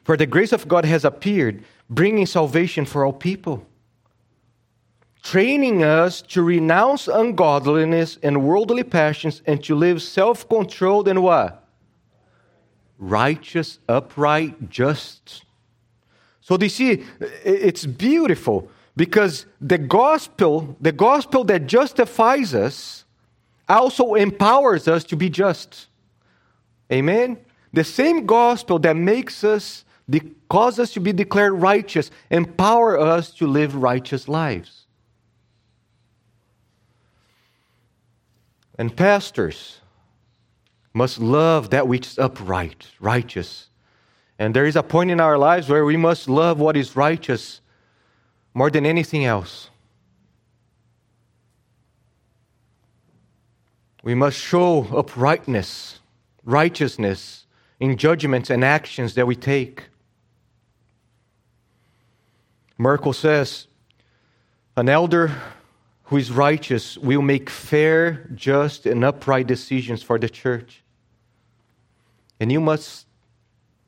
[0.06, 3.68] For the grace of God has appeared, bringing salvation for all people
[5.24, 11.66] training us to renounce ungodliness and worldly passions and to live self controlled and what?
[13.00, 15.46] Righteous, upright, just.
[16.42, 23.06] So, you see, it's beautiful because the gospel, the gospel that justifies us,
[23.68, 25.88] also empowers us to be just.
[26.92, 27.38] Amen?
[27.72, 29.86] The same gospel that makes us,
[30.50, 34.83] causes us to be declared righteous, empower us to live righteous lives.
[38.78, 39.80] And pastors
[40.94, 43.70] must love that which is upright, righteous.
[44.40, 47.62] And there is a point in our lives where we must love what is righteous
[48.54, 49.70] more than anything else.
[54.04, 56.00] We must show uprightness,
[56.44, 57.46] righteousness
[57.80, 59.86] in judgments and actions that we take.
[62.78, 63.68] Merkle says,
[64.76, 65.32] an elder
[66.14, 70.84] who is righteous will make fair, just, and upright decisions for the church.
[72.40, 73.08] And you must,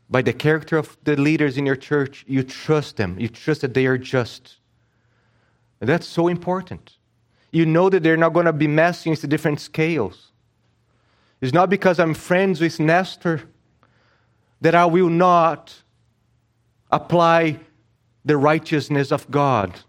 [0.09, 3.19] by the character of the leaders in your church, you trust them.
[3.19, 4.57] You trust that they are just.
[5.79, 6.97] And that's so important.
[7.51, 10.31] You know that they're not going to be messing with the different scales.
[11.41, 13.43] It's not because I'm friends with Nestor
[14.61, 15.75] that I will not
[16.91, 17.59] apply
[18.23, 19.79] the righteousness of God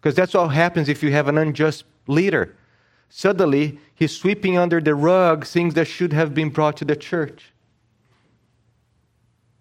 [0.00, 2.54] because that's what happens if you have an unjust leader.
[3.08, 7.52] Suddenly, he's sweeping under the rug things that should have been brought to the church.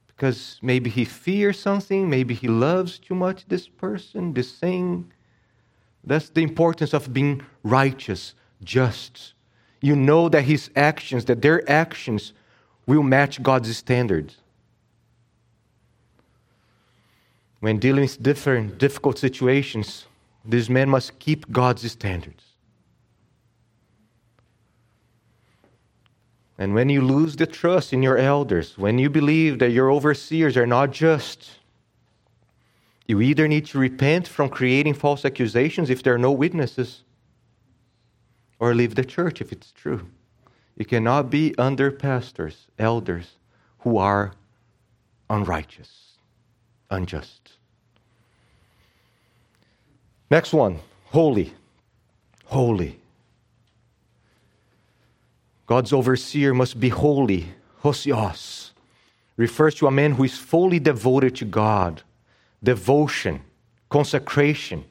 [0.08, 5.12] Because maybe he fears something, maybe he loves too much this person, this thing.
[6.04, 8.34] That's the importance of being righteous,
[8.64, 9.34] just.
[9.82, 12.34] You know that his actions, that their actions
[12.86, 14.38] will match God's standards.
[17.60, 20.06] When dealing with different difficult situations,
[20.48, 22.44] these men must keep God's standards.
[26.58, 30.56] And when you lose the trust in your elders, when you believe that your overseers
[30.56, 31.50] are not just,
[33.08, 37.04] you either need to repent from creating false accusations if there are no witnesses,
[38.58, 40.08] or leave the church if it's true.
[40.78, 43.34] You cannot be under pastors, elders,
[43.80, 44.34] who are
[45.30, 46.18] unrighteous,
[46.90, 47.55] unjust.
[50.30, 51.54] Next one holy.
[52.46, 53.00] Holy.
[55.68, 57.48] God's overseer must be holy.
[57.80, 58.72] Hosios
[59.38, 62.04] refers to a man who is fully devoted to God.
[62.64, 63.42] Devotion,
[63.90, 64.86] consecration.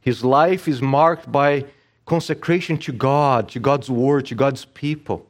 [0.00, 1.66] His life is marked by
[2.06, 5.26] consecration to God, to God's word, to God's people.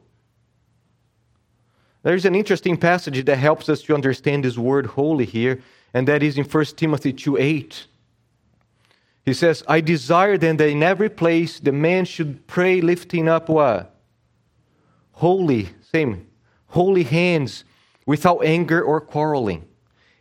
[2.03, 5.61] There's an interesting passage that helps us to understand this word holy here,
[5.93, 7.87] and that is in 1 Timothy 2 8.
[9.25, 13.49] He says, I desire then that in every place the man should pray lifting up
[13.49, 13.95] what?
[15.13, 16.27] Holy, same,
[16.67, 17.63] holy hands
[18.05, 19.67] without anger or quarreling.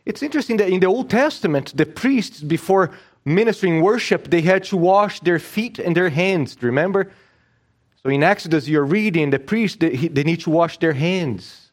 [0.07, 2.93] It's interesting that in the Old Testament, the priests, before
[3.27, 6.57] ministering worship, they had to wash their feet and their hands.
[6.63, 7.11] Remember?
[8.03, 11.73] So in Exodus, you're reading the priests, they, they need to wash their hands.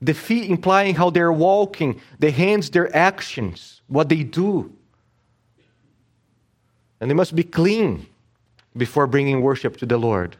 [0.00, 4.72] The feet implying how they're walking, the hands, their actions, what they do
[7.00, 8.06] and they must be clean
[8.76, 10.36] before bringing worship to the Lord.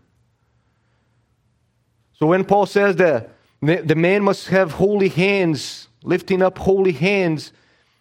[2.15, 3.31] So when Paul says that
[3.61, 7.53] the man must have holy hands, lifting up holy hands,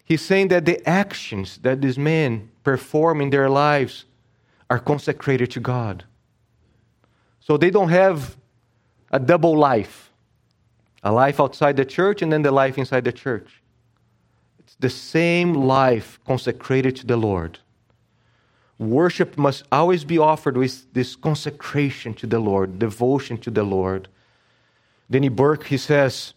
[0.06, 4.06] he's saying that the actions that these men perform in their lives
[4.70, 6.04] are consecrated to God.
[7.40, 8.38] So they don't have
[9.12, 10.04] a double life
[11.04, 13.62] a life outside the church and then the life inside the church.
[14.60, 17.60] It's the same life consecrated to the Lord.
[18.84, 24.10] Worship must always be offered with this consecration to the Lord, devotion to the Lord.
[25.10, 26.34] Denny Burk, he says,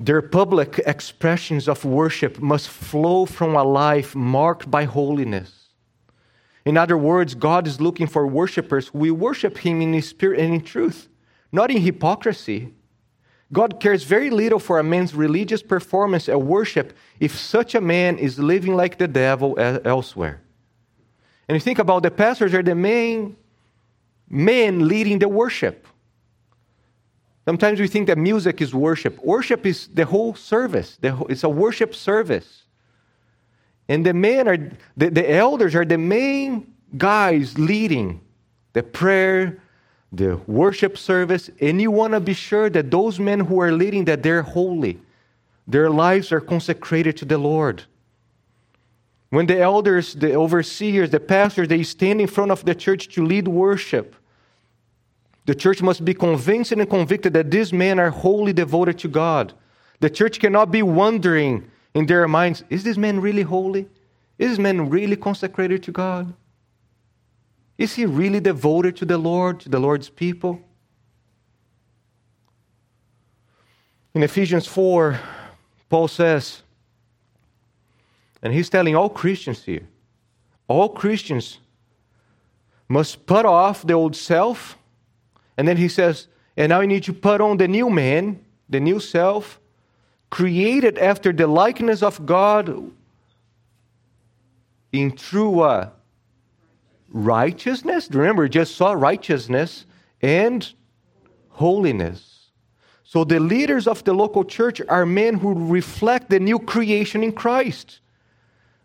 [0.00, 5.68] their public expressions of worship must flow from a life marked by holiness.
[6.64, 10.60] In other words, God is looking for worshipers who worship Him in spirit and in
[10.62, 11.08] truth,
[11.52, 12.74] not in hypocrisy.
[13.52, 18.18] God cares very little for a man's religious performance and worship if such a man
[18.18, 20.40] is living like the devil elsewhere.
[21.48, 23.36] And you think about the pastors are the main
[24.28, 25.86] men leading the worship.
[27.44, 29.22] Sometimes we think that music is worship.
[29.22, 30.98] Worship is the whole service.
[31.02, 32.62] It's a worship service.
[33.88, 34.56] And the men are
[34.96, 38.22] the, the elders are the main guys leading
[38.72, 39.60] the prayer,
[40.10, 44.04] the worship service, and you want to be sure that those men who are leading
[44.06, 45.00] that they're holy.
[45.66, 47.84] Their lives are consecrated to the Lord.
[49.34, 53.26] When the elders, the overseers, the pastors, they stand in front of the church to
[53.26, 54.14] lead worship,
[55.44, 59.52] the church must be convinced and convicted that these men are wholly devoted to God.
[59.98, 63.88] The church cannot be wondering in their minds is this man really holy?
[64.38, 66.32] Is this man really consecrated to God?
[67.76, 70.60] Is he really devoted to the Lord, to the Lord's people?
[74.14, 75.18] In Ephesians 4,
[75.88, 76.62] Paul says,
[78.44, 79.88] and he's telling all Christians here,
[80.68, 81.58] all Christians
[82.88, 84.78] must put off the old self.
[85.56, 88.80] And then he says, and now you need to put on the new man, the
[88.80, 89.58] new self,
[90.30, 92.92] created after the likeness of God
[94.92, 95.88] in true uh,
[97.08, 98.10] righteousness.
[98.10, 99.86] Remember, just saw righteousness
[100.20, 100.70] and
[101.48, 102.50] holiness.
[103.04, 107.32] So the leaders of the local church are men who reflect the new creation in
[107.32, 108.00] Christ.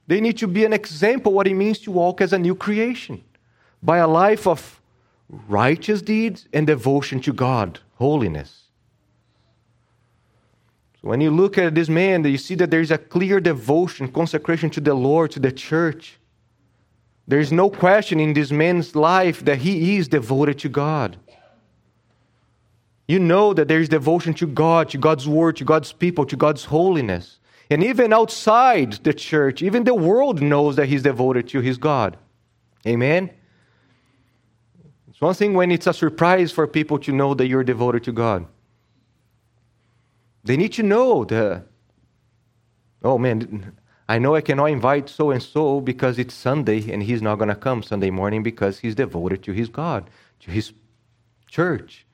[0.10, 3.24] They need to be an example what it means to walk as a new creation
[3.84, 4.82] by a life of
[5.48, 8.64] righteous deeds and devotion to God, holiness.
[11.00, 14.12] So when you look at this man, you see that there is a clear devotion,
[14.12, 16.18] consecration to the Lord, to the church.
[17.28, 21.18] There is no question in this man's life that he is devoted to God.
[23.08, 26.36] You know that there is devotion to God, to God's word, to God's people, to
[26.36, 27.39] God's holiness.
[27.70, 32.18] And even outside the church, even the world knows that he's devoted to his God.
[32.88, 33.30] Amen?
[35.10, 38.12] It's one thing when it's a surprise for people to know that you're devoted to
[38.12, 38.48] God.
[40.44, 41.66] They need to know that,
[43.04, 43.76] oh man,
[44.08, 47.50] I know I cannot invite so and so because it's Sunday and he's not going
[47.50, 50.10] to come Sunday morning because he's devoted to his God,
[50.40, 50.74] to his
[51.48, 52.08] church.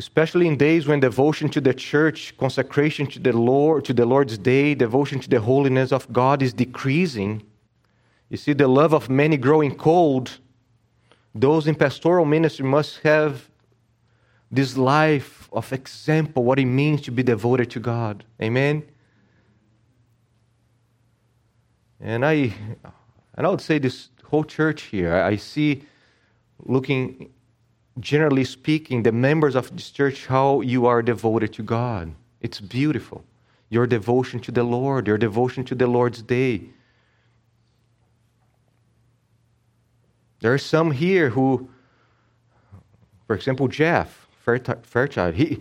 [0.00, 4.38] Especially in days when devotion to the church, consecration to the Lord, to the Lord's
[4.38, 7.42] day, devotion to the holiness of God is decreasing.
[8.30, 10.38] You see, the love of many growing cold.
[11.34, 13.50] Those in pastoral ministry must have
[14.50, 18.24] this life of example, what it means to be devoted to God.
[18.40, 18.82] Amen.
[22.00, 22.54] And I,
[23.34, 25.82] and I would say this whole church here, I see
[26.64, 27.30] looking
[28.00, 32.14] generally speaking, the members of this church, how you are devoted to God.
[32.40, 33.24] It's beautiful.
[33.68, 36.70] Your devotion to the Lord, your devotion to the Lord's day.
[40.40, 41.68] There are some here who,
[43.26, 45.60] for example, Jeff Fairchild, he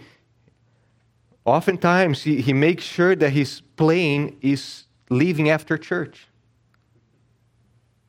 [1.46, 6.28] oftentimes he, he makes sure that his plane is leaving after church.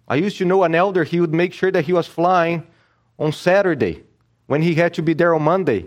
[0.07, 2.67] I used to know an elder, he would make sure that he was flying
[3.19, 4.05] on Saturday
[4.51, 5.87] when he had to be there on Monday?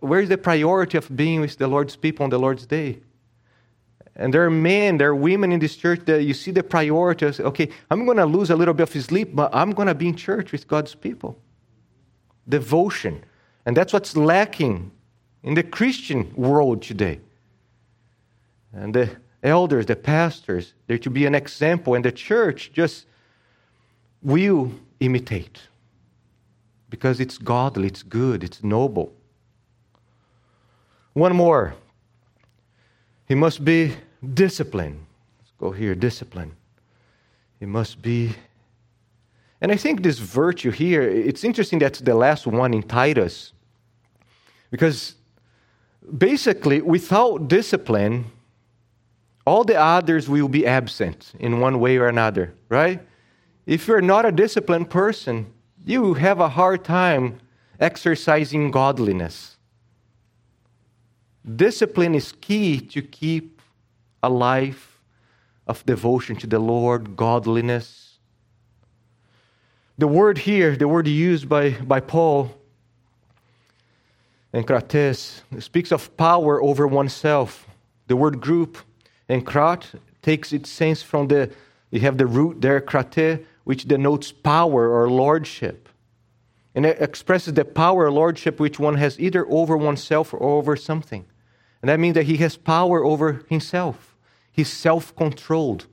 [0.00, 3.00] Where's the priority of being with the Lord's people on the Lord's day?
[4.14, 7.26] And there are men, there are women in this church that you see the priority.
[7.26, 10.08] Okay, I'm going to lose a little bit of sleep, but I'm going to be
[10.08, 11.38] in church with God's people.
[12.48, 13.22] Devotion.
[13.66, 14.90] And that's what's lacking
[15.42, 17.20] in the Christian world today.
[18.72, 19.10] And the
[19.42, 23.04] elders, the pastors, they're to be an example, and the church just
[24.22, 25.60] will imitate
[26.88, 29.12] because it's godly, it's good, it's noble.
[31.12, 31.74] One more.
[33.26, 33.94] He must be
[34.34, 35.04] disciplined.
[35.38, 36.52] Let's go here discipline.
[37.58, 38.34] He must be.
[39.60, 43.52] And I think this virtue here, it's interesting that's the last one in Titus.
[44.70, 45.14] Because
[46.18, 48.26] basically, without discipline,
[49.46, 53.00] all the others will be absent in one way or another, right?
[53.64, 55.46] If you're not a disciplined person,
[55.86, 57.38] you have a hard time
[57.78, 59.56] exercising godliness.
[61.54, 63.62] Discipline is key to keep
[64.20, 65.00] a life
[65.68, 68.18] of devotion to the Lord, godliness.
[69.96, 72.52] The word here, the word used by, by Paul
[74.52, 77.64] enkrates, speaks of power over oneself.
[78.08, 78.78] The word group
[79.30, 79.86] enkrat
[80.20, 81.52] takes its sense from the,
[81.92, 85.88] you have the root there, krate, which denotes power or lordship.
[86.76, 90.76] And it expresses the power or lordship which one has either over oneself or over
[90.76, 91.26] something.
[91.82, 94.14] And that means that he has power over himself.
[94.52, 95.88] He's self controlled.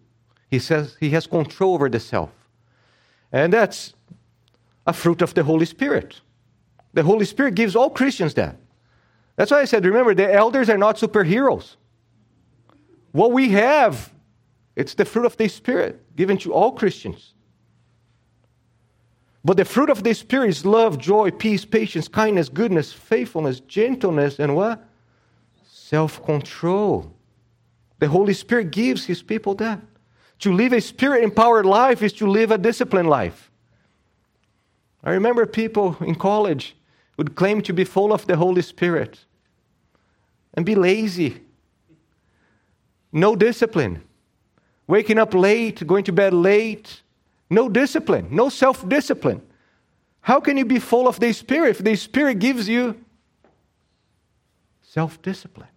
[0.51, 2.29] He says he has control over the self.
[3.31, 3.95] And that's
[4.85, 6.21] a fruit of the Holy Spirit.
[6.93, 8.55] The Holy Spirit gives all Christians that.
[9.35, 11.75] That's why I said, remember, the elders are not superheroes.
[13.13, 14.13] What we have,
[14.75, 17.33] it's the fruit of the Spirit given to all Christians.
[19.45, 24.39] But the fruit of the Spirit is love, joy, peace, patience, kindness, goodness, faithfulness, gentleness,
[24.39, 24.87] and what?
[25.69, 27.13] Self control.
[27.99, 29.81] The Holy Spirit gives His people that.
[30.39, 33.49] To live a spirit empowered life is to live a disciplined life.
[35.03, 36.75] I remember people in college
[37.17, 39.19] would claim to be full of the Holy Spirit
[40.53, 41.41] and be lazy.
[43.11, 44.03] No discipline.
[44.87, 47.01] Waking up late, going to bed late.
[47.53, 49.41] No discipline, no self discipline.
[50.21, 52.99] How can you be full of the Spirit if the Spirit gives you
[54.81, 55.67] self discipline?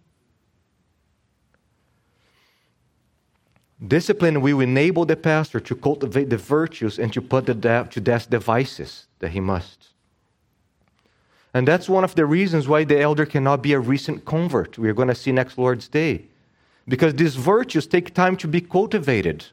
[3.87, 8.39] Discipline will enable the pastor to cultivate the virtues and to put to death the
[8.39, 9.89] vices that he must.
[11.53, 14.79] And that's one of the reasons why the elder cannot be a recent convert.
[14.79, 16.25] We're going to see next Lord's Day.
[16.87, 19.45] Because these virtues take time to be cultivated,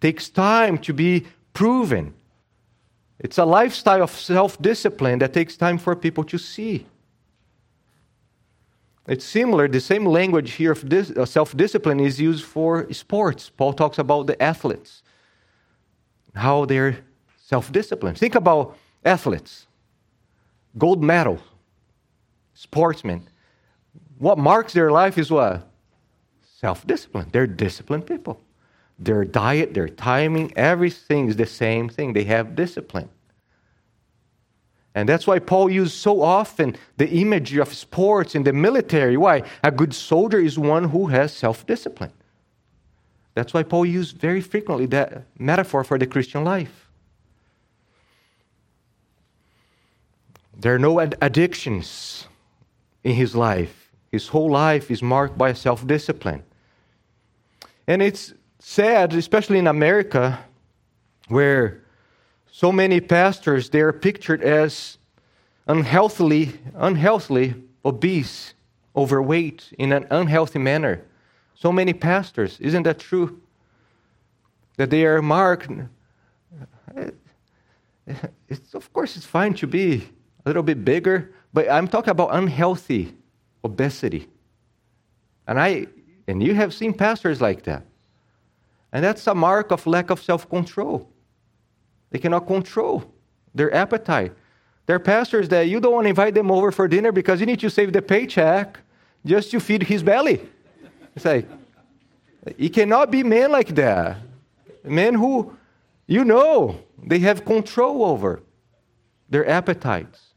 [0.00, 1.26] takes time to be
[1.60, 2.14] proven.
[3.18, 6.86] It's a lifestyle of self discipline that takes time for people to see.
[9.06, 13.50] It's similar, the same language here of uh, self discipline is used for sports.
[13.50, 15.02] Paul talks about the athletes,
[16.34, 16.96] how they're
[17.36, 18.16] self disciplined.
[18.16, 19.66] Think about athletes,
[20.78, 21.38] gold medal,
[22.54, 23.28] sportsmen.
[24.16, 25.68] What marks their life is what?
[26.56, 27.28] Self discipline.
[27.32, 28.40] They're disciplined people.
[29.00, 32.12] Their diet, their timing, everything is the same thing.
[32.12, 33.08] They have discipline.
[34.94, 39.16] And that's why Paul used so often the imagery of sports in the military.
[39.16, 39.42] Why?
[39.64, 42.12] A good soldier is one who has self discipline.
[43.34, 46.88] That's why Paul used very frequently that metaphor for the Christian life.
[50.54, 52.26] There are no ad- addictions
[53.02, 53.92] in his life.
[54.12, 56.42] His whole life is marked by self discipline.
[57.86, 60.38] And it's sad, especially in America,
[61.28, 61.82] where
[62.52, 64.98] so many pastors, they are pictured as
[65.66, 67.54] unhealthily, unhealthily
[67.84, 68.54] obese,
[68.94, 71.02] overweight in an unhealthy manner.
[71.54, 73.40] So many pastors, isn't that true?
[74.76, 75.70] That they are marked.
[76.96, 77.10] Eh,
[78.48, 80.08] it's, of course, it's fine to be
[80.44, 83.14] a little bit bigger, but I'm talking about unhealthy
[83.64, 84.28] obesity.
[85.46, 85.86] And I
[86.26, 87.84] and you have seen pastors like that.
[88.92, 91.08] And that's a mark of lack of self-control.
[92.10, 93.04] They cannot control
[93.54, 94.32] their appetite.
[94.86, 97.46] There are pastors that you don't want to invite them over for dinner because you
[97.46, 98.80] need to save the paycheck
[99.24, 100.40] just to feed his belly.
[101.14, 101.48] It's like,
[102.58, 104.16] it cannot be men like that.
[104.82, 105.56] Men who,
[106.06, 108.42] you know, they have control over
[109.28, 110.30] their appetites.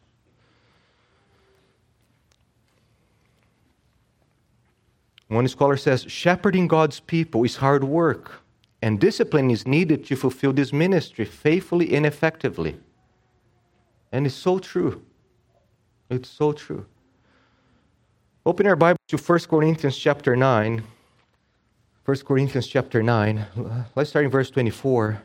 [5.29, 8.42] One scholar says, shepherding God's people is hard work
[8.83, 12.75] and discipline is needed to fulfill this ministry faithfully and effectively.
[14.11, 15.01] And it's so true.
[16.09, 16.85] It's so true.
[18.45, 20.83] Open our Bible to 1 Corinthians chapter 9.
[22.03, 23.45] 1 Corinthians chapter 9.
[23.95, 25.23] Let's start in verse 24.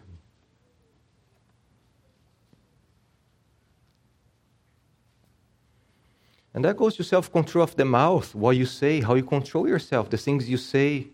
[6.54, 9.66] And that goes to self control of the mouth, what you say, how you control
[9.66, 11.08] yourself, the things you say,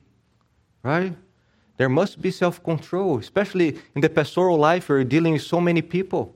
[0.83, 1.17] right?
[1.77, 5.61] There must be self control, especially in the pastoral life where you're dealing with so
[5.61, 6.35] many people,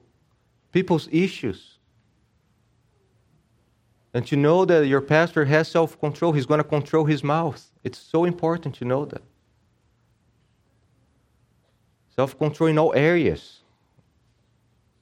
[0.72, 1.78] people's issues.
[4.14, 7.64] And to know that your pastor has self control, he's going to control his mouth.
[7.84, 9.22] It's so important to know that.
[12.16, 13.60] Self control in all areas.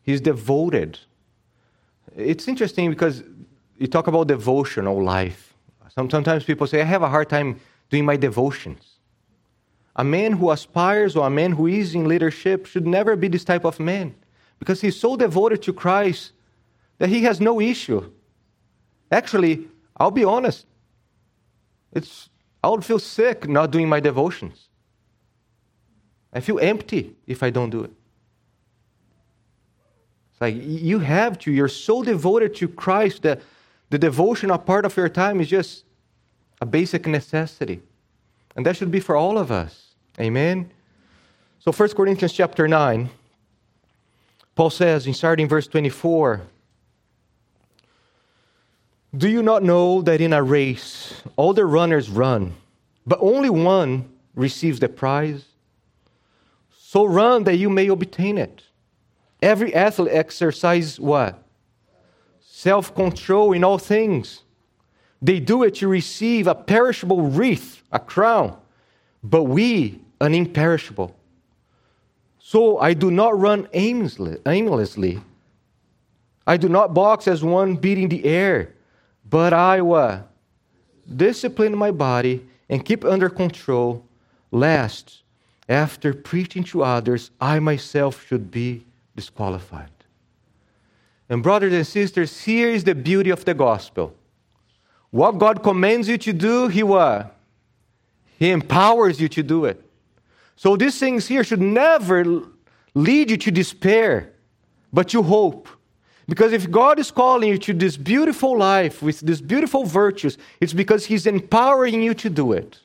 [0.02, 0.98] He's devoted.
[2.14, 3.22] It's interesting because
[3.78, 5.54] you talk about devotional life.
[5.88, 7.58] Sometimes people say, I have a hard time
[7.88, 8.95] doing my devotions.
[9.96, 13.44] A man who aspires or a man who is in leadership should never be this
[13.44, 14.14] type of man
[14.58, 16.32] because he's so devoted to Christ
[16.98, 18.10] that he has no issue.
[19.10, 19.66] Actually,
[19.96, 20.66] I'll be honest,
[21.92, 22.28] It's,
[22.62, 24.68] I would feel sick not doing my devotions.
[26.30, 27.92] I feel empty if I don't do it.
[30.32, 33.40] It's like you have to, you're so devoted to Christ that
[33.88, 35.84] the devotional part of your time is just
[36.60, 37.80] a basic necessity.
[38.54, 39.85] And that should be for all of us.
[40.18, 40.70] Amen.
[41.58, 43.10] So 1 Corinthians chapter 9,
[44.54, 46.42] Paul says in starting verse 24,
[49.16, 52.54] Do you not know that in a race all the runners run,
[53.06, 55.44] but only one receives the prize?
[56.78, 58.62] So run that you may obtain it.
[59.42, 61.42] Every athlete exercises what?
[62.40, 64.42] Self control in all things.
[65.20, 68.56] They do it to receive a perishable wreath, a crown,
[69.22, 71.14] but we an imperishable.
[72.38, 75.20] So I do not run aimlessly.
[76.46, 78.72] I do not box as one beating the air,
[79.28, 80.30] but I what?
[81.14, 84.04] Discipline my body and keep under control,
[84.50, 85.22] lest
[85.68, 88.84] after preaching to others, I myself should be
[89.16, 89.90] disqualified.
[91.28, 94.14] And, brothers and sisters, here is the beauty of the gospel.
[95.10, 97.34] What God commands you to do, He what?
[98.38, 99.82] He empowers you to do it.
[100.56, 102.42] So these things here should never
[102.94, 104.32] lead you to despair,
[104.92, 105.68] but to hope.
[106.26, 110.72] Because if God is calling you to this beautiful life with these beautiful virtues, it's
[110.72, 112.80] because He's empowering you to do it.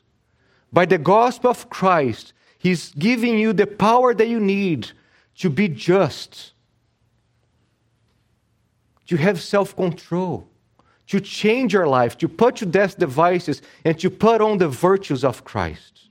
[0.72, 4.92] By the gospel of Christ, He's giving you the power that you need
[5.38, 6.52] to be just,
[9.08, 10.46] to have self control,
[11.08, 14.68] to change your life, to put to death the vices, and to put on the
[14.68, 16.10] virtues of Christ.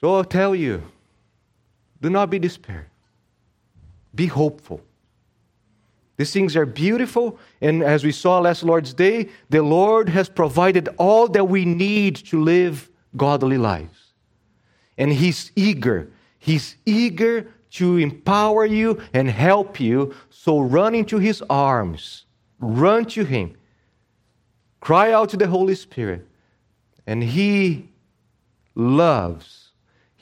[0.00, 0.82] So I'll tell you
[2.00, 2.88] do not be despair,
[4.14, 4.80] be hopeful.
[6.16, 10.88] These things are beautiful, and as we saw last Lord's Day, the Lord has provided
[10.96, 14.12] all that we need to live godly lives.
[14.96, 20.14] And He's eager, He's eager to empower you and help you.
[20.30, 22.24] So run into His arms,
[22.60, 23.54] run to Him,
[24.80, 26.26] cry out to the Holy Spirit,
[27.06, 27.90] and He
[28.74, 29.65] loves,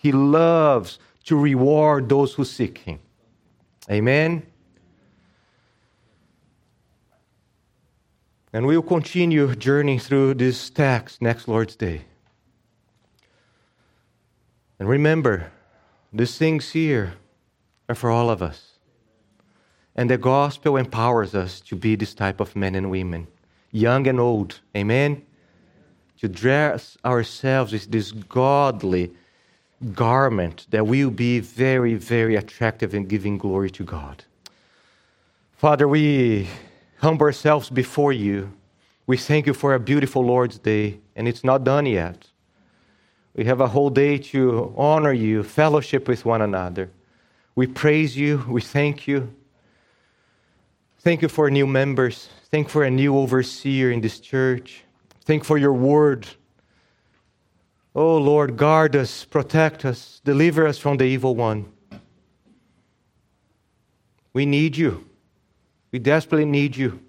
[0.04, 2.98] He loves to reward those who seek Him.
[3.90, 4.42] Amen.
[8.52, 12.02] And we will continue journeying through this text next Lord's Day.
[14.78, 15.50] And remember,
[16.12, 17.14] these things here
[17.88, 18.72] are for all of us.
[19.96, 23.26] And the gospel empowers us to be this type of men and women,
[23.72, 24.60] young and old.
[24.76, 25.24] Amen?
[26.18, 29.10] To dress ourselves with this godly
[29.92, 34.24] garment that will be very, very attractive in giving glory to God.
[35.56, 36.48] Father, we
[36.98, 38.52] humble ourselves before you.
[39.06, 42.28] We thank you for a beautiful Lord's Day, and it's not done yet.
[43.34, 46.90] We have a whole day to honor you, fellowship with one another.
[47.54, 49.34] We praise you, we thank you.
[51.00, 52.30] Thank you for new members.
[52.50, 54.84] Thank you for a new overseer in this church.
[55.24, 56.26] Thank for your word.
[57.94, 61.66] Oh Lord, guard us, protect us, deliver us from the evil one.
[64.32, 65.08] We need you.
[65.92, 67.00] We desperately need you.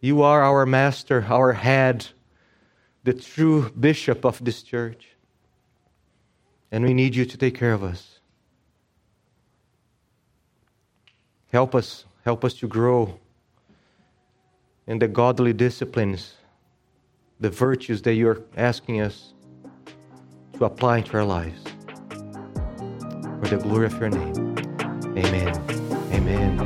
[0.00, 2.08] You are our master, our head,
[3.04, 5.08] the true bishop of this church.
[6.72, 8.18] And we need you to take care of us.
[11.52, 13.20] Help us, help us to grow
[14.88, 16.34] in the godly disciplines,
[17.44, 19.34] the virtues that you're asking us
[20.54, 21.62] to apply into our lives.
[22.08, 24.56] For the glory of your name.
[25.18, 25.54] Amen.
[26.10, 26.63] Amen.